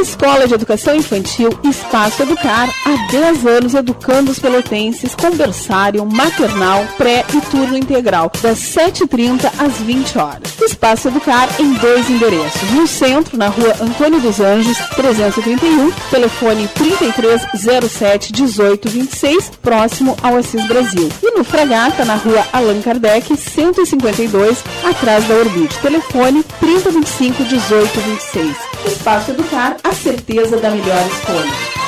[0.00, 6.86] Escola de Educação Infantil Espaço Educar, há 10 anos educando os pelotenses com berçário, maternal,
[6.96, 10.60] pré e turno integral, das 7h30 às 20 horas.
[10.60, 12.70] Espaço Educar em dois endereços.
[12.70, 21.08] No centro, na rua Antônio dos Anjos, 331, telefone 3307 1826, próximo ao Assis Brasil.
[21.22, 25.78] E no Fragata, na rua Allan Kardec, 152, atrás da Orbite.
[25.78, 28.68] Telefone 3025 1826.
[28.86, 31.87] Espaço Educar, a certeza da melhor escolha.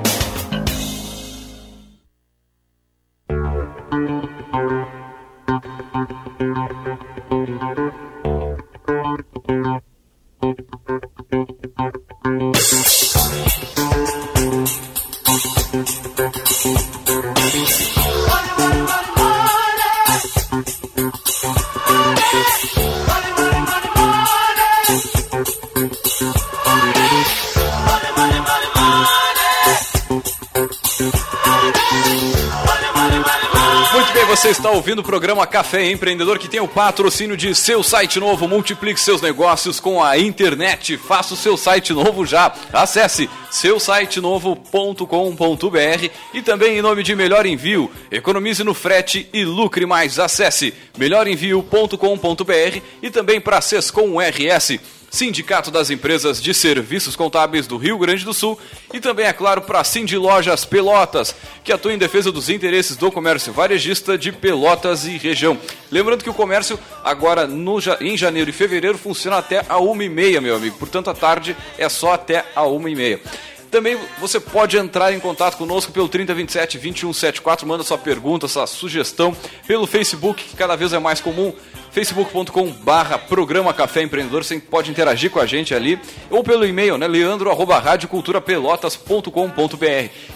[34.91, 38.45] Ouvindo o programa Café Empreendedor que tem o patrocínio de seu site novo.
[38.45, 40.97] Multiplique seus negócios com a internet.
[40.97, 42.53] Faça o seu site novo já.
[42.73, 47.89] Acesse seusitenovo.com.br e também em nome de Melhor Envio.
[48.11, 50.19] Economize no frete e lucre mais.
[50.19, 53.61] Acesse melhorenvio.com.br e também para
[54.19, 54.77] RS.
[55.11, 58.57] Sindicato das Empresas de Serviços Contábeis do Rio Grande do Sul
[58.93, 63.11] e também, é claro, para a Lojas Pelotas, que atua em defesa dos interesses do
[63.11, 65.57] comércio varejista de Pelotas e região.
[65.91, 70.55] Lembrando que o comércio agora no, em janeiro e fevereiro funciona até a 1h30, meu
[70.55, 70.77] amigo.
[70.77, 73.19] Portanto, a tarde é só até a 1h30.
[73.71, 79.33] Também você pode entrar em contato conosco pelo 3027 2174, manda sua pergunta, sua sugestão
[79.65, 81.53] pelo Facebook, que cada vez é mais comum,
[81.91, 85.99] facebook.com barra programa Café Empreendedor, você pode interagir com a gente ali,
[86.29, 87.83] ou pelo e-mail, né, leandro arroba.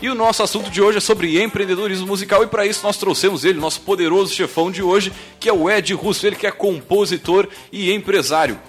[0.01, 3.45] E o nosso assunto de hoje é sobre empreendedorismo musical e para isso nós trouxemos
[3.45, 7.47] ele, nosso poderoso chefão de hoje, que é o Ed Russo, ele que é compositor
[7.71, 8.59] e empresário.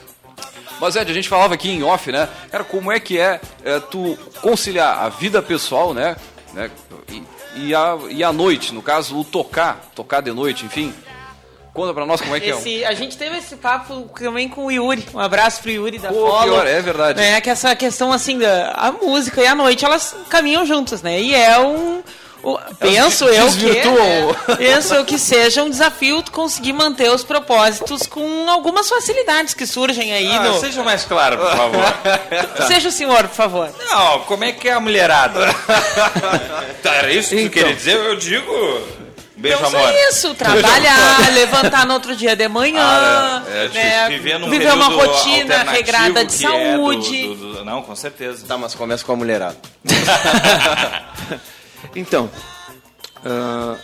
[0.80, 2.28] Mas Ed, a gente falava aqui em off, né?
[2.50, 6.16] Cara, como é que é, é tu conciliar a vida pessoal, né?
[6.52, 6.70] né
[7.10, 7.22] e,
[7.68, 10.92] e, a, e a noite, no caso, o tocar, tocar de noite, enfim.
[11.76, 12.86] Conta pra nós como é que esse, é.
[12.86, 15.06] A gente teve esse papo também com o Yuri.
[15.14, 16.54] Um abraço pro Yuri da Pô, Follow.
[16.54, 17.22] Pior, é verdade.
[17.22, 21.20] É que essa questão assim da a música e a noite, elas caminham juntas, né?
[21.20, 22.02] E é um
[22.42, 28.06] o, penso eu que né, penso eu que seja um desafio conseguir manter os propósitos
[28.06, 30.60] com algumas facilidades que surgem aí ah, no...
[30.60, 31.84] seja mais claro por favor
[32.68, 35.40] seja o senhor por favor não como é que é a mulherada
[36.84, 37.50] tá, era isso que então.
[37.50, 38.52] tu queria dizer eu digo
[39.36, 39.90] Beijo, então, amor.
[39.90, 44.48] é isso, trabalhar, levantar no outro dia de manhã, ah, é, é, né, viver, num
[44.48, 47.24] viver uma rotina regrada de saúde.
[47.24, 48.46] É do, do, do, não, com certeza.
[48.46, 49.56] Tá, mas começa com a mulherada.
[51.94, 52.30] Então,
[53.24, 53.78] uh,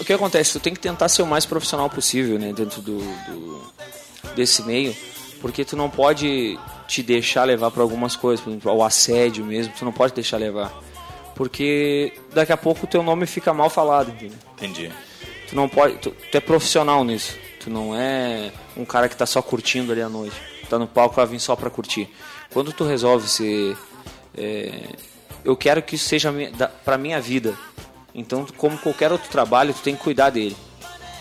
[0.00, 0.52] o que acontece?
[0.52, 3.72] Tu tem que tentar ser o mais profissional possível, né, dentro do, do
[4.34, 4.96] desse meio,
[5.40, 9.74] porque tu não pode te deixar levar para algumas coisas, por exemplo, o assédio mesmo,
[9.78, 10.72] tu não pode deixar levar,
[11.34, 14.38] porque daqui a pouco o teu nome fica mal falado, entendeu?
[14.58, 14.92] Entendi.
[15.48, 17.36] Tu não pode, tu, tu é profissional nisso.
[17.60, 20.36] Tu não é um cara que tá só curtindo ali à noite,
[20.68, 22.08] tá no palco vai vir só para curtir.
[22.50, 23.76] Quando tu resolve ser
[24.36, 24.94] é,
[25.44, 26.32] eu quero que isso seja
[26.84, 27.54] para minha vida.
[28.14, 30.56] Então, como qualquer outro trabalho, tu tem que cuidar dele.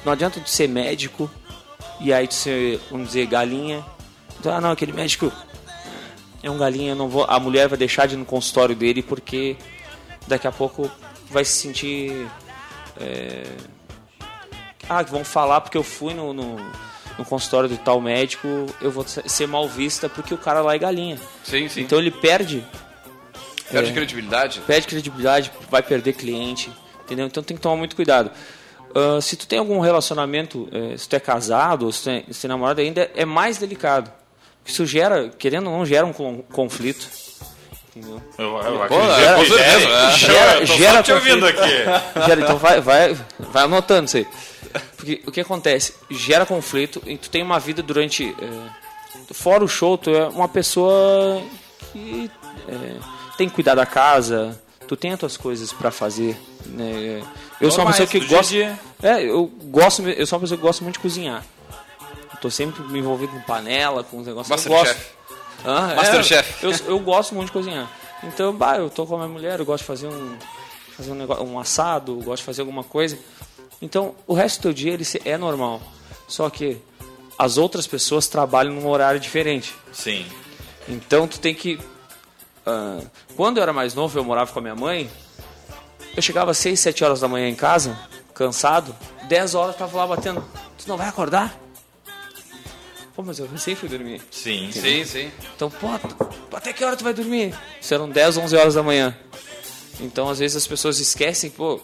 [0.06, 1.30] Não adianta tu ser médico
[2.00, 3.86] e aí tu ser, vamos dizer, galinha.
[4.40, 5.32] Então, ah, não, aquele médico
[6.42, 7.26] é um galinha, não vou.
[7.26, 9.58] A mulher vai deixar de ir no consultório dele porque
[10.28, 10.90] daqui a pouco
[11.30, 12.28] vai se sentir.
[13.00, 13.44] É...
[14.90, 16.56] Ah, vão falar porque eu fui no, no,
[17.18, 18.48] no, consultório do tal médico,
[18.82, 21.20] eu vou ser mal vista porque o cara lá é galinha.
[21.44, 21.82] Sim, sim.
[21.82, 22.66] Então ele perde
[23.72, 24.62] Perde é, credibilidade?
[24.62, 26.72] Perde credibilidade, vai perder cliente,
[27.04, 27.28] entendeu?
[27.28, 28.32] Então tem que tomar muito cuidado.
[28.96, 32.26] Uh, se tu tem algum relacionamento, eh, se tu é casado, ou se tu tem,
[32.32, 34.12] se tem namorado ainda, é mais delicado.
[34.60, 37.08] Porque isso gera, querendo ou não, gera um conflito.
[37.98, 38.22] Entendeu?
[38.38, 41.84] Eu, eu Pô, gera, gera, gera, gera te ouvindo aqui.
[42.26, 44.28] Gera, então vai, vai, vai anotando isso aí.
[44.96, 45.94] Porque o que acontece?
[46.10, 48.36] Gera conflito e tu tem uma vida durante.
[48.40, 51.42] É, fora o show, tu é uma pessoa
[51.92, 52.30] que.
[52.68, 52.96] É,
[53.38, 56.38] tem que cuidar da casa, tu tem as tuas coisas para fazer.
[56.66, 57.24] Né?
[57.60, 58.54] Eu sou uma pessoa que gosta.
[58.54, 58.62] De...
[59.02, 61.44] É, eu gosto, eu sou uma pessoa que gosta muito de cozinhar.
[62.34, 64.50] Eu tô sempre me envolvido com panela, com os negócios.
[64.50, 65.17] Masterchef.
[65.68, 66.66] Ah, Masterchef.
[66.66, 67.90] É, eu, eu gosto muito de cozinhar.
[68.24, 70.38] Então, bah, eu tô com a minha mulher, eu gosto de fazer um,
[70.96, 73.18] fazer um, negócio, um assado, eu gosto de fazer alguma coisa.
[73.82, 75.82] Então, o resto do teu dia ele é normal.
[76.28, 76.78] Só que
[77.38, 79.76] as outras pessoas trabalham num horário diferente.
[79.92, 80.26] Sim.
[80.88, 81.80] Então, tu tem que
[82.68, 85.10] Uh, quando eu era mais novo, eu morava com a minha mãe.
[86.14, 87.98] Eu chegava às 6, 7 horas da manhã em casa,
[88.34, 88.94] cansado.
[89.30, 90.44] 10 horas eu tava lá batendo.
[90.78, 91.58] Tu não vai acordar?
[93.18, 94.22] Pô, mas eu recém fui dormir.
[94.30, 95.32] Sim, sim, sim.
[95.56, 95.88] Então, pô,
[96.56, 97.52] até que hora tu vai dormir?
[97.82, 99.18] Isso eram 10, 11 horas da manhã.
[100.00, 101.82] Então, às vezes as pessoas esquecem, pô.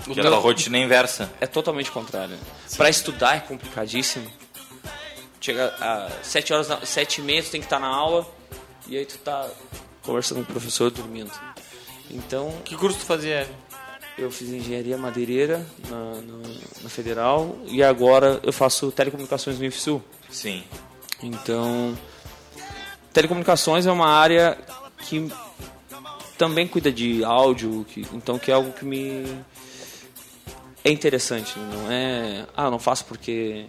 [0.00, 0.40] Aquela teu...
[0.40, 1.30] rotina é inversa.
[1.38, 2.34] É totalmente contrário.
[2.78, 4.26] Para estudar é complicadíssimo.
[5.38, 8.26] Chega às 7 horas, 7 e meia tu tem que estar na aula.
[8.88, 9.50] E aí tu tá
[10.00, 11.30] conversando com o professor dormindo.
[12.10, 12.56] Então.
[12.64, 13.46] Que curso tu fazia?
[14.20, 16.48] Eu fiz engenharia madeireira na, na,
[16.82, 20.02] na Federal e agora eu faço telecomunicações no IFSU.
[20.30, 20.62] Sim.
[21.22, 21.96] Então,
[23.14, 24.58] telecomunicações é uma área
[24.98, 25.32] que
[26.36, 29.24] também cuida de áudio, que, então que é algo que me
[30.84, 33.66] é interessante, não é, ah, não faço porque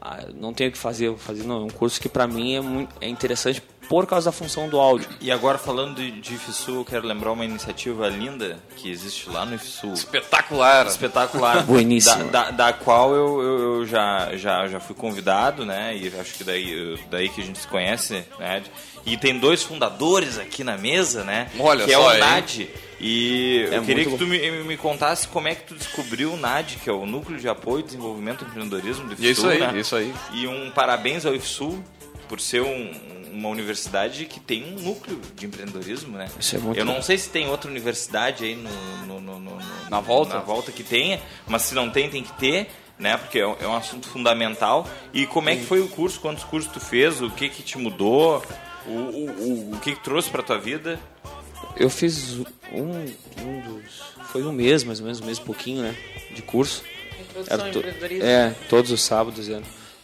[0.00, 2.54] ah, não tenho o que fazer, vou fazer, não, é um curso que para mim
[2.54, 5.08] é muito é interessante por causa da função do áudio.
[5.20, 9.54] E agora falando de, IFSU, eu quero lembrar uma iniciativa linda que existe lá no
[9.54, 9.92] IFSU.
[9.94, 10.86] Espetacular!
[10.86, 11.64] Espetacular.
[11.66, 12.24] Bueníssima.
[12.24, 15.96] Da, da, da, qual eu, eu, eu, já, já, já fui convidado, né?
[15.96, 18.62] E acho que daí, daí que a gente se conhece, né?
[19.06, 21.48] E tem dois fundadores aqui na mesa, né?
[21.58, 22.68] Olha que só, é o NAD.
[23.00, 26.36] E é eu queria que tu me, me, contasse como é que tu descobriu o
[26.36, 29.30] NAD, que é o Núcleo de Apoio e Desenvolvimento do Empreendedorismo do IFSU.
[29.30, 29.78] Isso aí, né?
[29.78, 30.12] isso aí.
[30.34, 31.82] E um parabéns ao IFSU
[32.28, 32.90] por ser um,
[33.32, 36.28] uma universidade que tem um núcleo de empreendedorismo, né?
[36.38, 38.70] Isso é muito Eu não sei se tem outra universidade aí no,
[39.06, 39.58] no, no, no
[39.90, 42.68] na volta, na volta que tenha, mas se não tem, tem que ter,
[42.98, 43.16] né?
[43.16, 44.88] Porque é um, é assunto fundamental.
[45.12, 46.20] E como é que foi o curso?
[46.20, 47.20] Quantos cursos tu fez?
[47.22, 48.42] O que que te mudou?
[48.86, 50.98] O, o, o, o que que trouxe para tua vida?
[51.76, 52.38] Eu fiz
[52.72, 53.04] um,
[53.42, 54.08] um dos.
[54.32, 55.94] Foi um mês, mais ou menos, um mês e pouquinho, né?
[56.34, 56.82] De curso.
[57.20, 58.24] Introdução Era to- empreendedorismo.
[58.24, 59.48] é, todos os sábados.
[59.48, 59.60] é.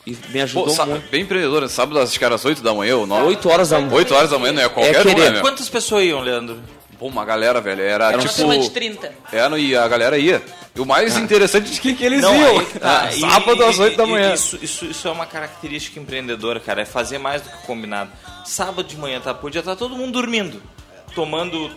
[0.06, 1.10] E me ajudou Pô, muito.
[1.10, 1.68] bem empreendedor, né?
[1.68, 3.26] sábado acho que era às 8 da manhã ou 9.
[3.28, 3.94] 8 horas da manhã.
[3.94, 5.20] 8 horas da manhã, não é qualquer um, querer.
[5.24, 5.40] né, meu?
[5.40, 6.58] Quantas pessoas iam, Leandro?
[6.98, 7.80] Pô, uma galera, velho.
[7.82, 8.34] Era Era um Uma tipo.
[8.34, 9.12] turma de 30.
[9.32, 10.42] É, no- e a galera ia.
[10.76, 12.58] E o mais interessante de que, que eles Não, iam.
[12.60, 13.04] aí que tá.
[13.08, 14.34] Ah, Sábado e- às 8 da manhã.
[14.34, 16.82] Isso, isso, isso é uma característica empreendedora, cara.
[16.82, 18.10] É fazer mais do que combinado.
[18.44, 19.32] Sábado de manhã, tá?
[19.32, 20.62] Podia estar todo mundo dormindo.
[21.14, 21.70] Tomando,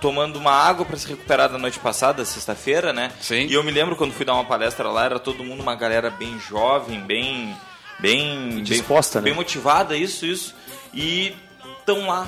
[0.00, 3.10] tomando uma água para se recuperar da noite passada, sexta-feira, né?
[3.20, 3.46] Sim.
[3.46, 6.10] E eu me lembro quando fui dar uma palestra lá, era todo mundo uma galera
[6.10, 7.56] bem jovem, bem.
[7.98, 8.62] bem.
[8.62, 9.34] Disposta, bem, né?
[9.34, 10.54] bem motivada, isso, isso.
[10.94, 11.34] E
[11.80, 12.26] estão lá.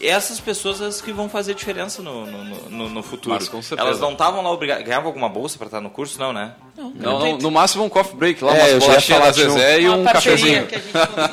[0.00, 3.34] Essas pessoas as que vão fazer diferença no, no, no- no futuro.
[3.34, 3.88] Mas com certeza.
[3.88, 4.84] Elas não estavam lá obrigadas.
[4.84, 6.18] Ganhavam alguma bolsa para estar no curso?
[6.18, 6.52] Não, né?
[6.76, 9.52] Não, não, no máximo um coffee break lá, É, umas já bolachinhas da tinha um-
[9.52, 10.68] Zezé e um cafezinho.
[10.70, 10.82] gente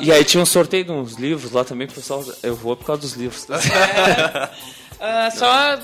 [0.00, 2.24] E aí tinha um sorteio de uns livros lá também, pessoal.
[2.42, 3.46] Eu vou por causa dos livros.
[5.00, 5.78] Ah, só ah,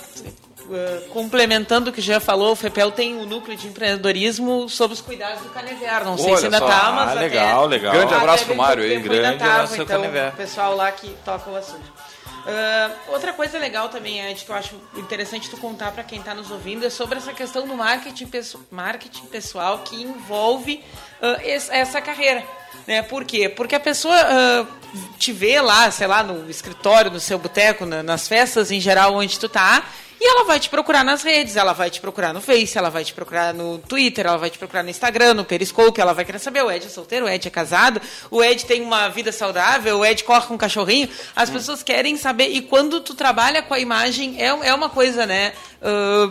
[1.12, 5.42] complementando o que Jean falou, o FEPEL tem um núcleo de empreendedorismo sob os cuidados
[5.42, 6.04] do Canever.
[6.04, 6.66] Não sei Olha se ainda só.
[6.66, 7.92] tá, mas Ah, até- legal, legal.
[7.92, 10.28] Grande abraço pro Mário aí, grande tava, abraço ao então, Canever.
[10.32, 11.92] o pessoal lá que toca o assunto.
[12.46, 16.34] Ah, outra coisa legal também, Ed, que eu acho interessante tu contar para quem está
[16.34, 18.30] nos ouvindo, é sobre essa questão do marketing,
[18.70, 20.82] marketing pessoal que envolve
[21.42, 22.42] es- essa carreira.
[22.86, 23.02] Né?
[23.02, 23.48] Por quê?
[23.48, 24.66] Porque a pessoa ah,
[25.18, 29.14] te vê lá, sei lá, no escritório, no seu boteco, na- nas festas em geral
[29.14, 29.84] onde tu tá,
[30.22, 33.02] e ela vai te procurar nas redes, ela vai te procurar no Face, ela vai
[33.02, 36.38] te procurar no Twitter, ela vai te procurar no Instagram, no Periscope, ela vai querer
[36.38, 40.00] saber, o Ed é solteiro, o Ed é casado, o Ed tem uma vida saudável,
[40.00, 41.08] o Ed corre com um cachorrinho.
[41.34, 45.24] As pessoas querem saber, e quando tu trabalha com a imagem, é, é uma coisa,
[45.24, 45.54] né?
[45.80, 46.28] ah,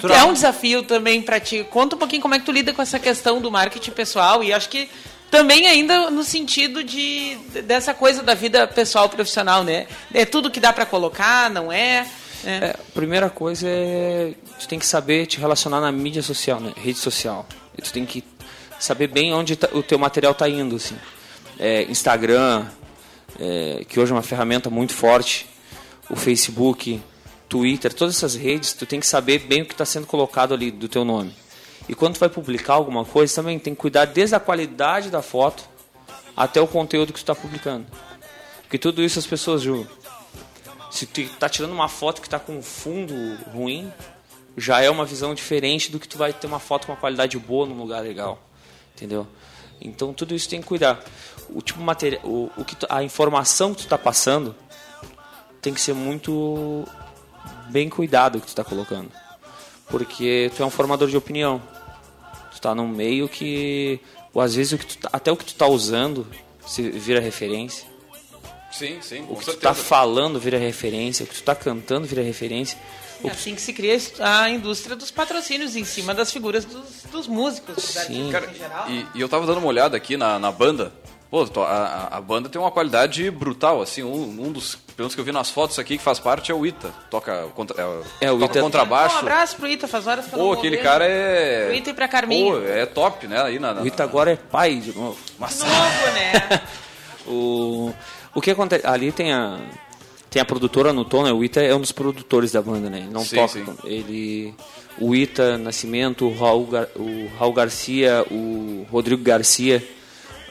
[0.00, 1.66] que é um desafio também pra ti.
[1.70, 4.50] Conta um pouquinho como é que tu lida com essa questão do marketing pessoal, e
[4.50, 4.88] acho que
[5.36, 9.86] também ainda no sentido de dessa coisa da vida pessoal profissional, né?
[10.14, 12.06] É tudo que dá pra colocar, não é?
[12.44, 12.56] É.
[12.56, 16.72] É, primeira coisa é tu tem que saber te relacionar na mídia social, né?
[16.74, 17.46] rede social.
[17.76, 18.24] E tu tem que
[18.78, 20.96] saber bem onde tá- o teu material está indo, assim.
[21.58, 22.66] É, Instagram,
[23.38, 25.46] é, que hoje é uma ferramenta muito forte,
[26.08, 26.98] o Facebook,
[27.48, 30.70] Twitter, todas essas redes, tu tem que saber bem o que está sendo colocado ali
[30.70, 31.34] do teu nome.
[31.88, 35.64] E quando vai publicar alguma coisa, também tem que cuidar desde a qualidade da foto
[36.36, 37.86] até o conteúdo que tu está publicando.
[38.62, 39.86] Porque tudo isso as pessoas julgam.
[40.90, 43.14] Se tu tá tirando uma foto que tá com um fundo
[43.52, 43.92] ruim,
[44.56, 47.38] já é uma visão diferente do que tu vai ter uma foto com uma qualidade
[47.38, 48.40] boa num lugar legal.
[48.94, 49.26] Entendeu?
[49.80, 51.04] Então tudo isso tem que cuidar.
[51.50, 54.54] O tipo material, o, o que tu- a informação que tu tá passando
[55.60, 56.84] tem que ser muito
[57.68, 59.12] bem cuidado que tu tá colocando.
[59.88, 61.62] Porque tu é um formador de opinião.
[62.66, 64.00] Tá num meio que
[64.34, 66.26] ou às vezes o que tu tá- até o que tu tá usando
[66.66, 67.86] se vira referência.
[68.72, 72.22] Sim, sim, O que tu tá falando vira referência, o que tu tá cantando vira
[72.22, 72.76] referência.
[73.22, 77.28] É assim que se cria a indústria dos patrocínios em cima das figuras dos, dos
[77.28, 78.30] músicos, Sim.
[78.32, 78.90] Cara, em geral.
[78.90, 80.92] e, e eu tava dando uma olhada aqui na, na banda.
[81.30, 84.02] Pô, a- a banda tem uma qualidade brutal, assim.
[84.02, 86.54] Um, um dos, pelo menos que eu vi nas fotos aqui que faz parte é
[86.54, 86.90] o Ita.
[87.10, 89.16] Toca, contra, é, É, o toca Ita- contrabaixo.
[89.16, 91.66] Um abraço pro Ita, faz horas que eu Pô, aquele cara é.
[91.66, 92.52] Pro Ita e pra Carminha.
[92.52, 93.42] Pô, é top, né?
[93.42, 95.18] Aí na, na, O Ita agora é pai de novo.
[95.34, 96.62] De novo, né?
[97.26, 97.92] O,
[98.34, 98.86] o que acontece?
[98.86, 99.58] Ali tem a,
[100.30, 101.32] tem a produtora no tom, né?
[101.32, 102.98] O Ita é um dos produtores da banda, né?
[102.98, 103.48] Ele não Sim, toca.
[103.48, 103.64] sim.
[103.84, 104.54] Ele,
[104.98, 109.86] o Ita Nascimento, o Raul, Gar- o Raul Garcia, o Rodrigo Garcia,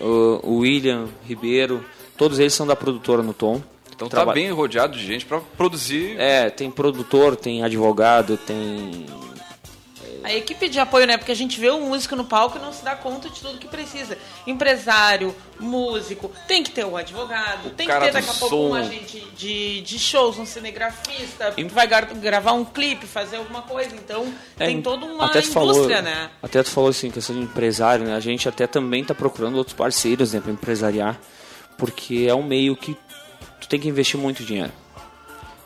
[0.02, 1.84] o, o William Ribeiro,
[2.18, 3.62] todos eles são da produtora no tom.
[3.96, 6.16] Então tá Traba- bem rodeado de gente pra produzir.
[6.20, 9.06] É, tem produtor, tem advogado, tem
[10.24, 11.18] A equipe de apoio, né?
[11.18, 13.60] Porque a gente vê um músico no palco e não se dá conta de tudo
[13.60, 14.18] que precisa.
[14.48, 19.24] Empresário, músico, tem que ter um advogado, tem que ter daqui a pouco um agente
[19.38, 23.96] de, de shows, um cinegrafista, E- que vai gravar um clipe, fazer alguma coisa.
[23.96, 26.30] Então, É, tem toda uma indústria, falou, né?
[26.42, 28.16] Até tu falou assim, questão de empresário, né?
[28.16, 31.20] A gente até também está procurando outros parceiros, né, para empresariar,
[31.78, 32.98] porque é um meio que
[33.66, 34.72] tu tem que investir muito dinheiro.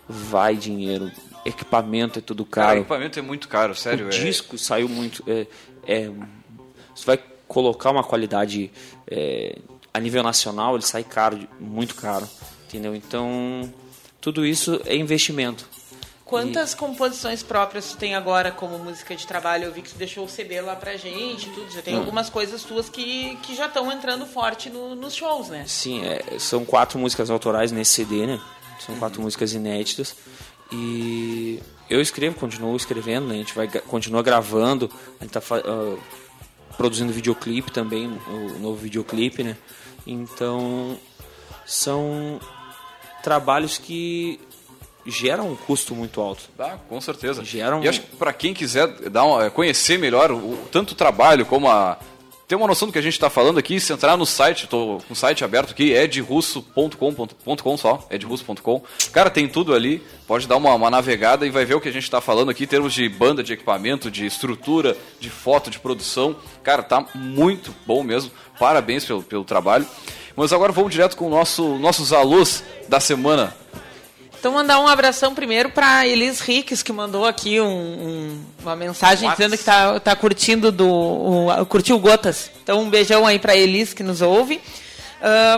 [0.08, 1.12] Vai dinheiro,
[1.46, 2.80] equipamento é tudo Cara, caro.
[2.80, 4.06] equipamento é muito caro, sério.
[4.06, 5.22] o é- disco saiu muito.
[5.28, 5.46] É,
[5.86, 6.10] é,
[6.96, 8.72] você vai colocar uma qualidade
[9.06, 9.58] é,
[9.94, 12.28] a nível nacional, ele sai caro, muito caro,
[12.68, 12.96] entendeu?
[12.96, 13.72] Então
[14.22, 15.68] tudo isso é investimento.
[16.30, 19.66] Quantas composições próprias tu tem agora como música de trabalho?
[19.66, 21.72] Eu vi que tu deixou o CD lá pra gente tudo.
[21.72, 21.84] Já Hum.
[21.84, 25.64] tem algumas coisas tuas que, que já estão entrando forte no- nos shows, né?
[25.68, 28.40] Sim, é, são quatro músicas autorais nesse CD, né?
[28.80, 29.26] São quatro Uhum.
[29.26, 30.16] músicas inéditas.
[30.72, 31.60] E
[31.90, 33.34] eu escrevo, continuo escrevendo, né?
[33.34, 35.98] A gente vai, continua gravando, a gente tá ah,
[36.78, 39.58] produzindo videoclipe também, o novo videoclipe, né?
[40.06, 40.98] Então,
[41.66, 42.40] são
[43.24, 44.40] trabalhos que
[45.06, 46.44] gera um custo muito alto.
[46.58, 47.44] Tá, com certeza.
[47.44, 50.96] Gera um- E acho que para quem quiser dar uma- conhecer melhor o, tanto o
[50.96, 51.98] trabalho como a.
[52.48, 55.00] Ter uma noção do que a gente está falando aqui, se entrar no site, tô
[55.08, 58.82] com o site aberto aqui, edrusso.com.com só, edrusso.com.
[59.12, 61.92] Cara, tem tudo ali, pode dar uma, uma navegada e vai ver o que a
[61.92, 65.80] gente está falando aqui em termos de banda, de equipamento, de estrutura, de foto, de
[65.80, 66.36] produção.
[66.64, 68.32] Cara, tá muito bom mesmo.
[68.60, 69.86] Parabéns pelo, pelo trabalho.
[70.36, 73.56] Mas agora vamos direto com o nosso, nossos alôs da semana.
[74.40, 79.28] Então mandar um abração primeiro para Elis Ricks, que mandou aqui um- um- uma mensagem
[79.28, 79.38] Whats?
[79.38, 80.88] dizendo que tá, tá curtindo do.
[80.88, 82.50] O, curtiu Gotas.
[82.64, 84.62] Então um beijão aí para Elis que nos ouve.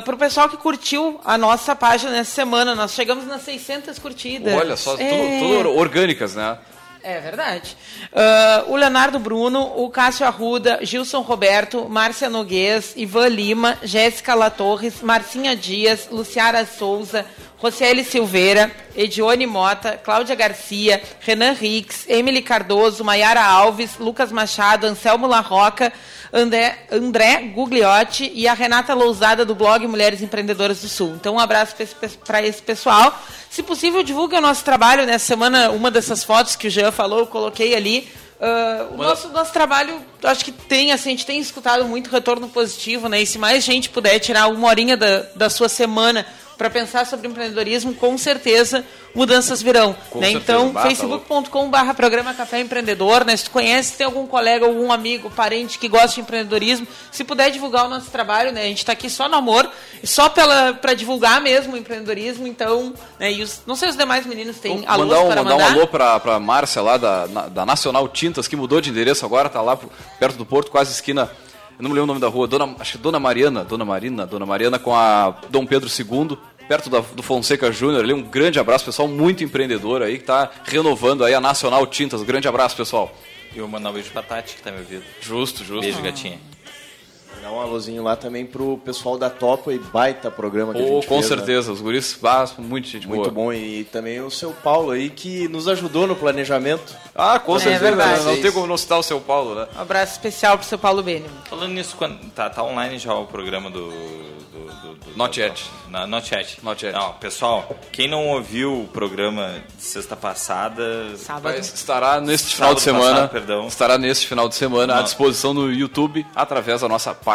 [0.03, 4.51] para o pessoal que curtiu a nossa página nessa semana, nós chegamos nas 600 curtidas.
[4.55, 5.39] Olha só, tudo, É.
[5.39, 6.57] tudo orgânicas, né?
[7.03, 7.77] É verdade.
[8.11, 14.95] Ah, o Leonardo Bruno, o Cássio Arruda, Gilson Roberto, Márcia Noguês, Ivan Lima, Jéssica Latorres,
[15.03, 17.23] Marcinha Dias, Luciara Souza,
[17.61, 25.27] Rocieli Silveira, Edione Mota, Cláudia Garcia, Renan Rix, Emily Cardoso, Maiara Alves, Lucas Machado, Anselmo
[25.27, 25.93] Larroca,
[26.33, 31.13] André, André Gugliotti e a Renata Lousada do blog Mulheres Empreendedoras do Sul.
[31.15, 31.75] Então, um abraço
[32.25, 33.15] para esse pessoal.
[33.49, 35.05] Se possível, divulgue o nosso trabalho.
[35.05, 38.09] Nessa semana, uma dessas fotos que o Jean falou, eu coloquei ali.
[38.41, 42.49] Ah, o nosso, nosso trabalho, acho que tem, assim, a gente tem escutado muito retorno
[42.49, 43.21] positivo, né?
[43.21, 46.25] E se mais gente puder tirar uma horinha da, da sua semana
[46.61, 48.85] para pensar sobre empreendedorismo, com certeza
[49.15, 49.95] mudanças virão.
[50.13, 50.29] Né?
[50.29, 53.35] Então, tá facebook.com.br programa Café Empreendedor, né?
[53.35, 57.49] Se tu conhece, tem algum colega, algum amigo, parente que gosta de empreendedorismo, se puder
[57.49, 58.61] divulgar o nosso trabalho, né?
[58.61, 59.67] A gente está aqui só no amor,
[60.03, 63.31] só para divulgar mesmo o empreendedorismo, então, né?
[63.31, 65.67] E os, não sei se os demais meninos têm alô mandar um, para mandar mandar.
[65.69, 69.25] um alô pra, pra Márcia lá da, na- da Nacional Tintas, que mudou de endereço
[69.25, 69.75] agora, tá lá
[70.19, 71.27] perto do Porto, quase esquina.
[71.79, 74.23] Eu não me lembro o nome da rua, Dona, acho que Dona Mariana, Dona Marina,
[74.27, 76.37] Dona Mariana com a Dom Pedro II,
[76.71, 78.13] perto da- do Fonseca Júnior ali.
[78.13, 82.23] Um grande abraço, pessoal, muito empreendedor aí, que tá renovando aí a Nacional Tintas.
[82.23, 83.13] Grande abraço, pessoal.
[83.53, 85.03] E eu vou mandar um beijo pra Tati, que tá me ouvindo.
[85.19, 85.81] Justo, justo.
[85.81, 86.39] Beijo, gatinha.
[87.41, 90.87] Dá um alôzinho lá também pro pessoal da Topa e baita programa que a Oh,
[90.95, 91.37] gente com fez, né?
[91.37, 93.31] certeza, os guris, ah, muito gente Muito boa.
[93.47, 93.53] bom.
[93.53, 96.95] E também o seu Paulo aí, que nos ajudou no planejamento.
[97.15, 98.23] Ah, com É certeza, verdade.
[98.23, 99.67] não tem como não citar o seu Paulo, né?
[99.75, 101.25] Um abraço especial pro seu Paulo Beni.
[101.49, 103.89] Falando nisso, quando, tá, tá online já o programa do.
[103.89, 105.63] do, do, do Not do- yet.
[105.89, 106.57] Na, not yet.
[106.63, 106.97] Not yet.
[106.97, 111.15] Não, pessoal, quem não ouviu o programa de sexta passada.
[111.17, 111.57] Sábado.
[111.57, 113.15] Estará neste final de Sábado semana.
[113.15, 113.67] passado, perdão.
[113.67, 115.03] Estará neste final de semana à Não.
[115.03, 117.30] disposição no YouTube, através da nossa página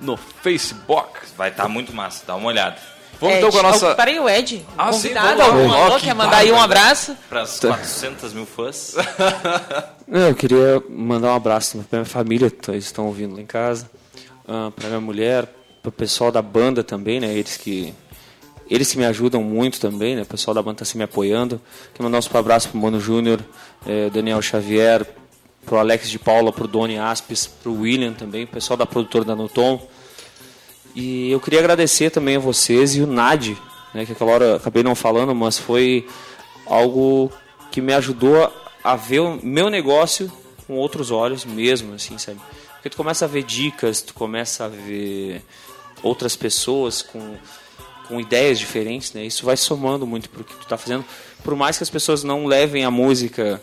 [0.00, 1.20] no Facebook.
[1.36, 2.76] Vai estar muito massa, dá uma olhada.
[3.20, 3.92] Vamos Ed, então com a nossa.
[3.92, 5.78] oh, Peraí, o Ed, Ah, sim, convidado, vamos lá.
[5.78, 7.16] Ó, alô, que quer mandar aí um abraço?
[7.28, 8.94] Para as 400 mil fãs.
[10.06, 13.90] Eu queria mandar um abraço para minha família, que eles estão ouvindo lá em casa,
[14.44, 15.46] para minha mulher,
[15.82, 17.32] para o pessoal da banda também, né?
[17.34, 17.92] Eles que
[18.70, 20.22] eles que me ajudam muito também, né?
[20.22, 21.60] O pessoal da banda está se me apoiando.
[21.94, 23.40] Quero mandar um super abraço pro Mano Júnior,
[23.86, 25.06] eh, Daniel Xavier,
[25.68, 29.36] pro Alex de Paula, pro Doni Aspes, pro William também, o pessoal da produtora da
[29.36, 29.86] Nuton.
[30.94, 33.56] E eu queria agradecer também a vocês e o Nadi,
[33.92, 36.08] né, que aquela hora acabei não falando, mas foi
[36.66, 37.30] algo
[37.70, 38.50] que me ajudou
[38.82, 40.32] a ver o meu negócio
[40.66, 42.40] com outros olhos mesmo, assim, sabe?
[42.74, 45.42] Porque tu começa a ver dicas, tu começa a ver
[46.02, 47.36] outras pessoas com,
[48.06, 49.24] com ideias diferentes, né?
[49.24, 51.04] Isso vai somando muito pro que tu tá fazendo.
[51.44, 53.60] Por mais que as pessoas não levem a música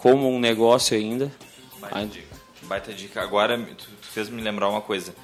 [0.00, 1.30] como um negócio ainda,
[1.78, 2.36] Baita ainda- dica.
[2.62, 3.20] Baita dica.
[3.22, 5.14] Agora, tu, tu fez me lembrar uma coisa.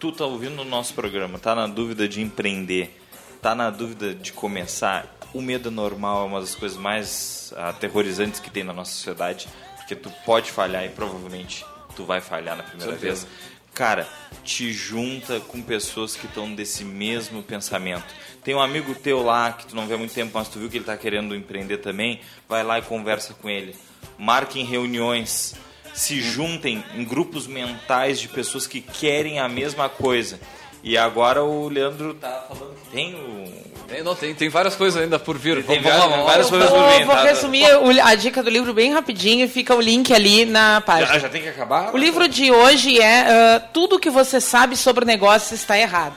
[0.00, 2.98] Tu tá ouvindo o nosso programa, tá na dúvida de empreender,
[3.42, 5.14] tá na dúvida de começar.
[5.34, 9.46] O medo normal, é uma das coisas mais aterrorizantes que tem na nossa sociedade,
[9.76, 13.26] porque tu pode falhar e provavelmente tu vai falhar na primeira vez.
[13.74, 14.08] Cara,
[14.42, 18.06] te junta com pessoas que estão desse mesmo pensamento.
[18.42, 20.70] Tem um amigo teu lá que tu não vê há muito tempo, mas tu viu
[20.70, 23.74] que ele está querendo empreender também, vai lá e conversa com ele.
[24.18, 25.54] Marquem reuniões,
[25.92, 30.38] se juntem em grupos mentais de pessoas que querem a mesma coisa.
[30.82, 35.02] E agora o Leandro tá falando que tem o Tem, não, tem, tem várias coisas
[35.02, 35.64] ainda por vir.
[35.64, 36.30] Tem Vamos, vamos lá, vamos lá.
[36.30, 37.22] várias coisas Vou, por vir, vou tá?
[37.22, 41.06] resumir o- a dica do livro bem rapidinho e fica o link ali na página.
[41.14, 41.94] Já, já tem que acabar?
[41.94, 43.20] O livro de hoje é
[43.56, 46.16] ah, Tudo que você sabe sobre negócios está errado.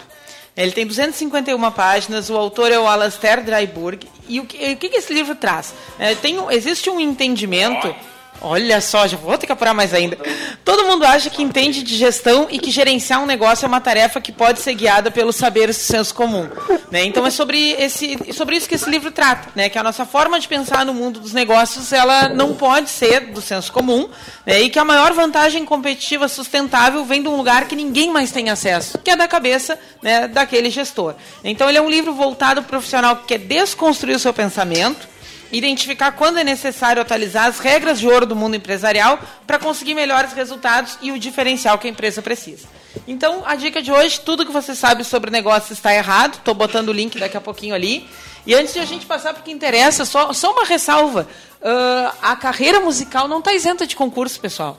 [0.57, 4.07] Ele tem 251 páginas, o autor é o Alastair Dryburg.
[4.27, 5.73] E o que, o que esse livro traz?
[5.99, 7.95] É, tem existe um entendimento.
[8.41, 10.17] Olha só, já vou ter que apurar mais ainda.
[10.63, 14.21] Todo mundo acha que entende de gestão e que gerenciar um negócio é uma tarefa
[14.21, 16.47] que pode ser guiada pelos saberes do senso comum.
[16.91, 17.05] Né?
[17.05, 19.69] Então é sobre, esse, sobre isso que esse livro trata, né?
[19.69, 23.41] que a nossa forma de pensar no mundo dos negócios ela não pode ser do
[23.41, 24.07] senso comum
[24.45, 24.61] né?
[24.61, 28.49] e que a maior vantagem competitiva sustentável vem de um lugar que ninguém mais tem
[28.49, 31.15] acesso, que é da cabeça né, daquele gestor.
[31.43, 35.07] Então ele é um livro voltado para o profissional que quer desconstruir o seu pensamento,
[35.51, 40.33] identificar quando é necessário atualizar as regras de ouro do mundo empresarial para conseguir melhores
[40.33, 42.67] resultados e o diferencial que a empresa precisa.
[43.07, 46.35] Então, a dica de hoje, tudo que você sabe sobre negócio está errado.
[46.35, 48.07] Estou botando o link daqui a pouquinho ali.
[48.45, 51.27] E antes de a gente passar para o que interessa, só, só uma ressalva.
[51.61, 54.77] Uh, a carreira musical não está isenta de concurso, pessoal.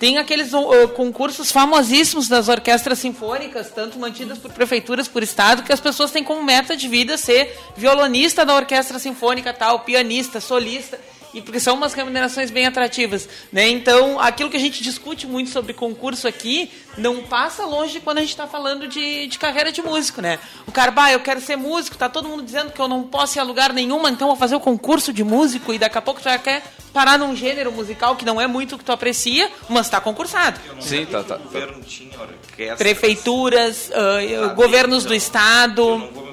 [0.00, 5.74] Tem aqueles uh, concursos famosíssimos das orquestras sinfônicas, tanto mantidas por prefeituras, por estado, que
[5.74, 10.98] as pessoas têm como meta de vida ser violonista da orquestra sinfônica tal, pianista, solista
[11.32, 13.68] e porque são umas remunerações bem atrativas, né?
[13.68, 18.20] Então, aquilo que a gente discute muito sobre concurso aqui não passa longe quando a
[18.20, 20.38] gente está falando de, de carreira de músico, né?
[20.66, 23.38] O cara, bah, eu quero ser músico, tá todo mundo dizendo que eu não posso
[23.38, 26.20] ir a lugar nenhum, então vou fazer o concurso de músico e daqui a pouco
[26.20, 26.62] tu já quer
[26.92, 30.60] parar num gênero musical que não é muito o que tu aprecia, mas está concursado.
[30.80, 31.36] Sim, tá, tá.
[31.36, 32.76] governo tinha orquestra.
[32.76, 35.82] Prefeituras, uh, governos do estado.
[35.84, 36.29] Vou, me, eu não vou,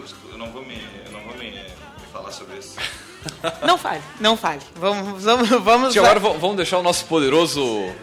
[3.65, 4.59] Não fale, não fale.
[4.75, 5.93] Vamos, vamos, vamos.
[5.93, 7.61] Tia, agora vamos deixar o nosso poderoso.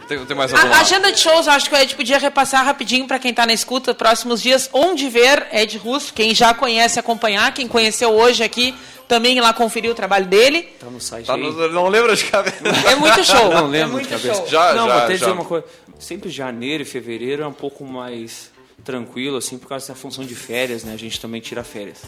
[0.08, 3.06] Tem, tem mais alguma A agenda de shows, acho que o Ed podia repassar rapidinho
[3.06, 7.52] para quem está na escuta, próximos dias, onde ver Ed Russo, quem já conhece acompanhar,
[7.54, 8.74] quem conheceu hoje aqui
[9.06, 10.62] também ir lá conferir o trabalho dele.
[10.80, 11.42] Tá no site Tá aí.
[11.42, 12.56] no- não lembra de cabeça.
[12.90, 13.50] É muito show.
[13.50, 14.34] Não é lembro muito de cabeça.
[14.40, 14.46] show.
[14.48, 15.18] Já, não, já, vou até já.
[15.26, 15.66] dizer uma coisa.
[15.98, 18.50] Sempre janeiro e fevereiro é um pouco mais
[18.85, 20.93] tranquilo, assim, por causa da função de férias, né?
[20.93, 22.03] A gente também tira férias.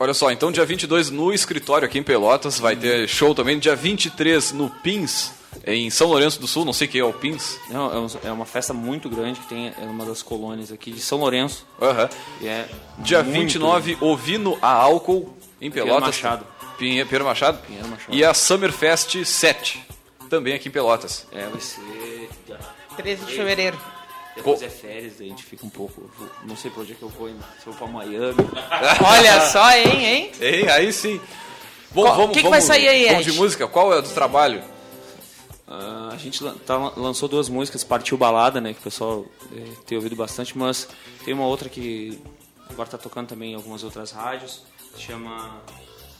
[0.00, 3.58] Olha só, então dia 22 no escritório aqui em Pelotas vai ter show também.
[3.58, 5.30] Dia 23 no Pins,
[5.66, 7.58] em São Lourenço do Sul, não sei quem é o Pins.
[7.70, 10.90] Não, é um- é uma festa muito grande que tem é uma das colônias aqui
[10.90, 11.66] de São Lourenço.
[11.80, 12.08] Aham.
[12.40, 12.66] E é
[12.98, 16.00] Dia muito 29, Ovino a Álcool, em Pelotas.
[16.00, 16.46] Machado.
[16.78, 17.58] Pinhe- Pinheiro Machado.
[17.66, 18.14] Pinheiro Machado.
[18.16, 19.80] E a Summerfest 7,
[20.30, 21.26] também aqui em Pelotas.
[21.30, 22.28] É, vai ser.
[22.96, 23.78] 13 de fevereiro.
[24.34, 26.10] Depois Co- é férias, daí a gente fica um pouco.
[26.18, 27.42] vou- Não sei pra onde é que eu vou ainda.
[27.60, 28.34] Se eu vou pra Miami.
[29.06, 30.32] Olha só, hein, hein?
[30.40, 31.20] Hein, aí sim.
[31.90, 33.32] Bom, Qual- vamos, que que vamos- vai sair aí, Vamos Ed?
[33.32, 33.68] de música?
[33.68, 34.62] Qual é o do trabalho?
[35.68, 38.72] Ah, a gente tá- lançou duas músicas, Partiu Balada, né?
[38.72, 40.88] Que o pessoal eh, tem ouvido bastante, mas
[41.24, 42.18] tem uma outra que
[42.70, 44.62] agora tá tocando também em algumas outras rádios.
[44.98, 45.60] Chama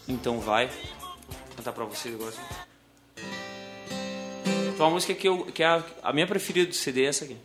[0.09, 0.67] Então Vai.
[0.69, 2.33] Vou cantar pra vocês agora.
[4.75, 7.25] Então, uma música que, eu, que é a, a minha preferida do CD é essa
[7.25, 7.37] aqui.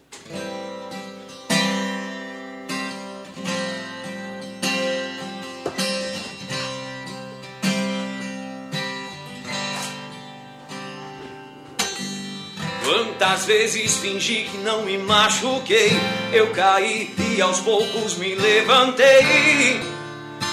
[13.18, 15.89] Quantas vezes fingi que não me machuquei,
[16.32, 19.82] eu caí e aos poucos me levantei.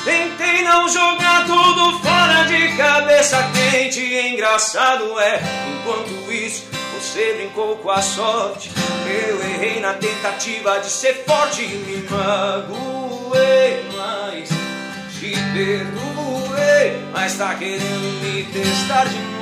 [0.03, 4.01] Tentei não jogar tudo fora de cabeça quente.
[4.01, 5.43] Engraçado é,
[5.75, 8.71] enquanto isso você brincou com a sorte.
[9.07, 14.49] Eu errei na tentativa de ser forte e me magoei, mas
[15.21, 16.97] te perdoei.
[17.13, 19.34] Mas tá querendo me testar de novo.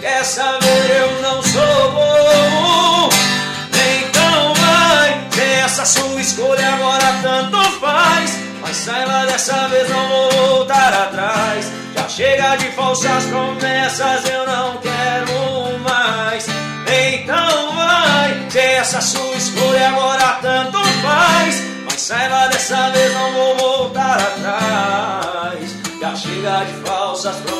[0.00, 3.08] Quer saber, eu não sou bom.
[3.72, 8.38] Então vai, tem essa sua escolha agora tanto faz.
[8.60, 11.72] Mas saiba dessa vez não vou voltar atrás.
[11.96, 16.46] Já chega de falsas promessas, eu não quero mais.
[16.86, 21.62] Então vai, tem essa sua escolha agora tanto faz.
[21.84, 25.74] Mas saiba dessa vez não vou voltar atrás.
[26.00, 27.57] Já chega de falsas promessas,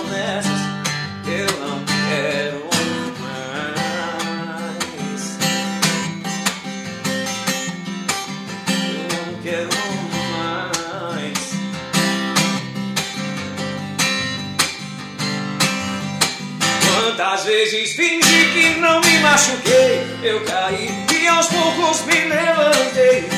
[17.48, 20.06] vezes fingi que não me machuquei?
[20.22, 23.28] Eu caí e aos poucos me levantei.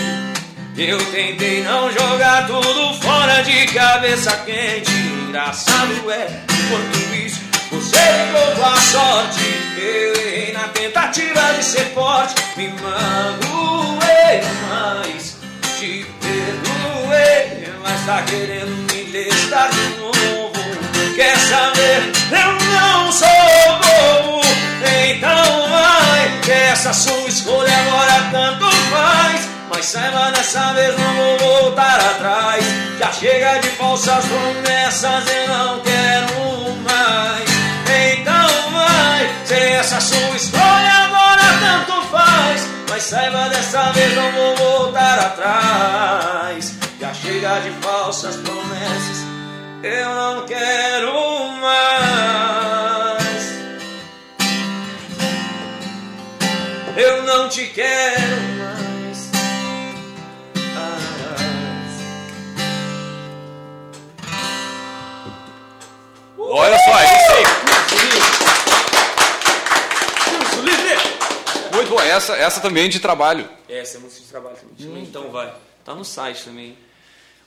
[0.76, 4.90] Eu tentei não jogar tudo fora de cabeça quente.
[4.90, 7.40] Engraçado é, enquanto isso,
[7.70, 7.98] você
[8.56, 9.40] com a sorte.
[9.78, 12.34] Eu errei na tentativa de ser forte.
[12.56, 15.36] Me magoei, mas
[15.78, 17.68] te perdoei.
[17.82, 20.52] Mas tá querendo me testar de novo.
[21.14, 22.12] Quer saber?
[22.32, 22.59] Eu
[26.80, 29.48] essa sua escolha agora tanto faz.
[29.68, 32.64] Mas saiba dessa vez não vou voltar atrás.
[32.98, 37.50] Já chega de falsas promessas, eu não quero mais.
[38.12, 42.66] Então vai, se essa sua escolha agora tanto faz.
[42.88, 46.74] Mas saiba dessa vez não vou voltar atrás.
[46.98, 49.26] Já chega de falsas promessas,
[49.82, 51.12] eu não quero
[51.60, 52.59] mais.
[57.00, 58.20] eu não te quero
[58.58, 59.30] mais.
[66.38, 67.44] Olha só, é isso aí.
[71.72, 73.48] Muito bom essa, essa também é de trabalho.
[73.68, 74.92] Essa é música de trabalho também.
[74.92, 74.98] Hum.
[75.02, 75.54] Então vai.
[75.84, 76.76] Tá no site também.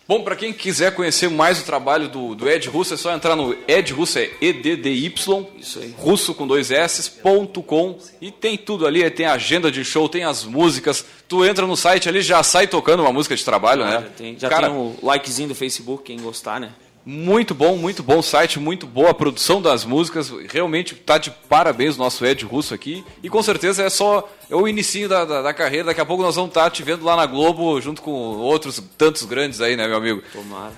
[0.06, 3.38] Bom, para quem quiser conhecer mais o trabalho do, do Ed Russo, é só entrar
[3.38, 5.14] no Ed Russo, é EDDY,
[5.58, 5.96] Isso aí.
[5.98, 10.10] russo com dois S, ponto com, e tem tudo ali, tem a agenda de show,
[10.10, 13.84] tem as músicas, tu entra no site ali, já sai tocando uma música de trabalho,
[13.84, 13.94] Ah, né?
[14.02, 16.74] já tem, já Cara, tem o likezinho do Facebook, quem gostar, né?
[17.06, 21.96] Muito bom, muito bom site, muito boa a produção das músicas, realmente tá de parabéns
[21.96, 25.42] o nosso Ed Russo aqui, e com certeza é só é o inicinho da, da,
[25.42, 28.12] da carreira, daqui a pouco nós vamos estar te vendo lá na Globo, junto com
[28.12, 30.24] outros tantos grandes aí, né, meu amigo?
[30.32, 30.74] Tomara.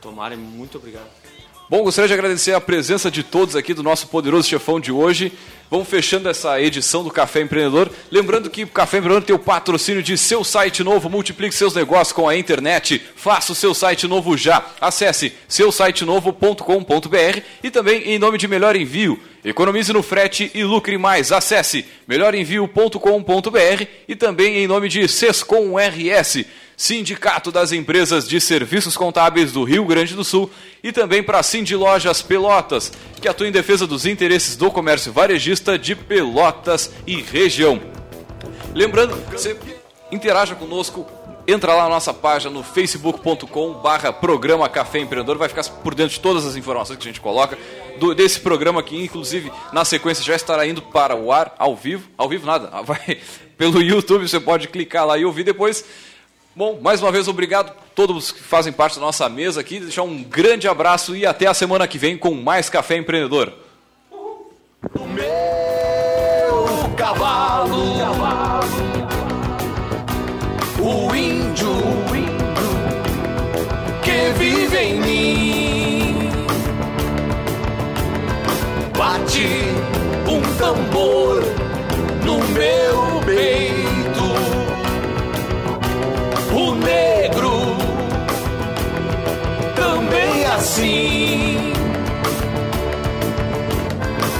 [0.00, 1.25] Tomara muito obrigado.
[1.68, 5.32] Bom, gostaria de agradecer a presença de todos aqui do nosso poderoso chefão de hoje.
[5.68, 7.90] Vamos fechando essa edição do Café Empreendedor.
[8.08, 11.10] Lembrando que o Café Empreendedor tem o patrocínio de seu site novo.
[11.10, 13.02] Multiplique seus negócios com a internet.
[13.16, 14.64] Faça o seu site novo já.
[14.80, 19.18] Acesse seusitenovo.com.br e também em nome de Melhor Envio.
[19.44, 21.32] Economize no frete e lucre mais.
[21.32, 26.44] Acesse melhorenvio.com.br e também em nome de Sescom RS.
[26.76, 30.50] Sindicato das Empresas de Serviços Contábeis do Rio Grande do Sul
[30.82, 35.10] e também para a Cindy Lojas Pelotas, que atua em defesa dos interesses do comércio
[35.12, 37.80] varejista de Pelotas e região.
[38.74, 39.56] Lembrando, você
[40.12, 41.06] interaja conosco,
[41.48, 46.12] entra lá na nossa página no facebook.com barra programa Café Empreendedor, vai ficar por dentro
[46.14, 47.56] de todas as informações que a gente coloca,
[47.98, 52.06] do- desse programa que inclusive na sequência já estará indo para o ar ao vivo,
[52.18, 53.18] ao vivo nada, vai
[53.56, 55.82] pelo YouTube, você pode clicar lá e ouvir depois.
[56.56, 60.04] Bom, mais uma vez obrigado a todos que fazem parte da nossa mesa aqui, deixar
[60.04, 63.52] um grande abraço e até a semana que vem com mais Café Empreendedor.
[64.94, 67.76] meu cavalo,
[70.80, 72.05] o índio
[90.76, 91.72] assim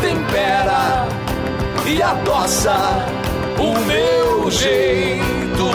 [0.02, 1.08] tempera
[1.86, 2.76] e adoça
[3.58, 5.70] o meu jeito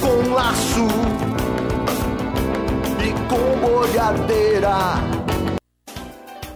[0.00, 0.88] com laço
[3.00, 5.17] e com boiadeira.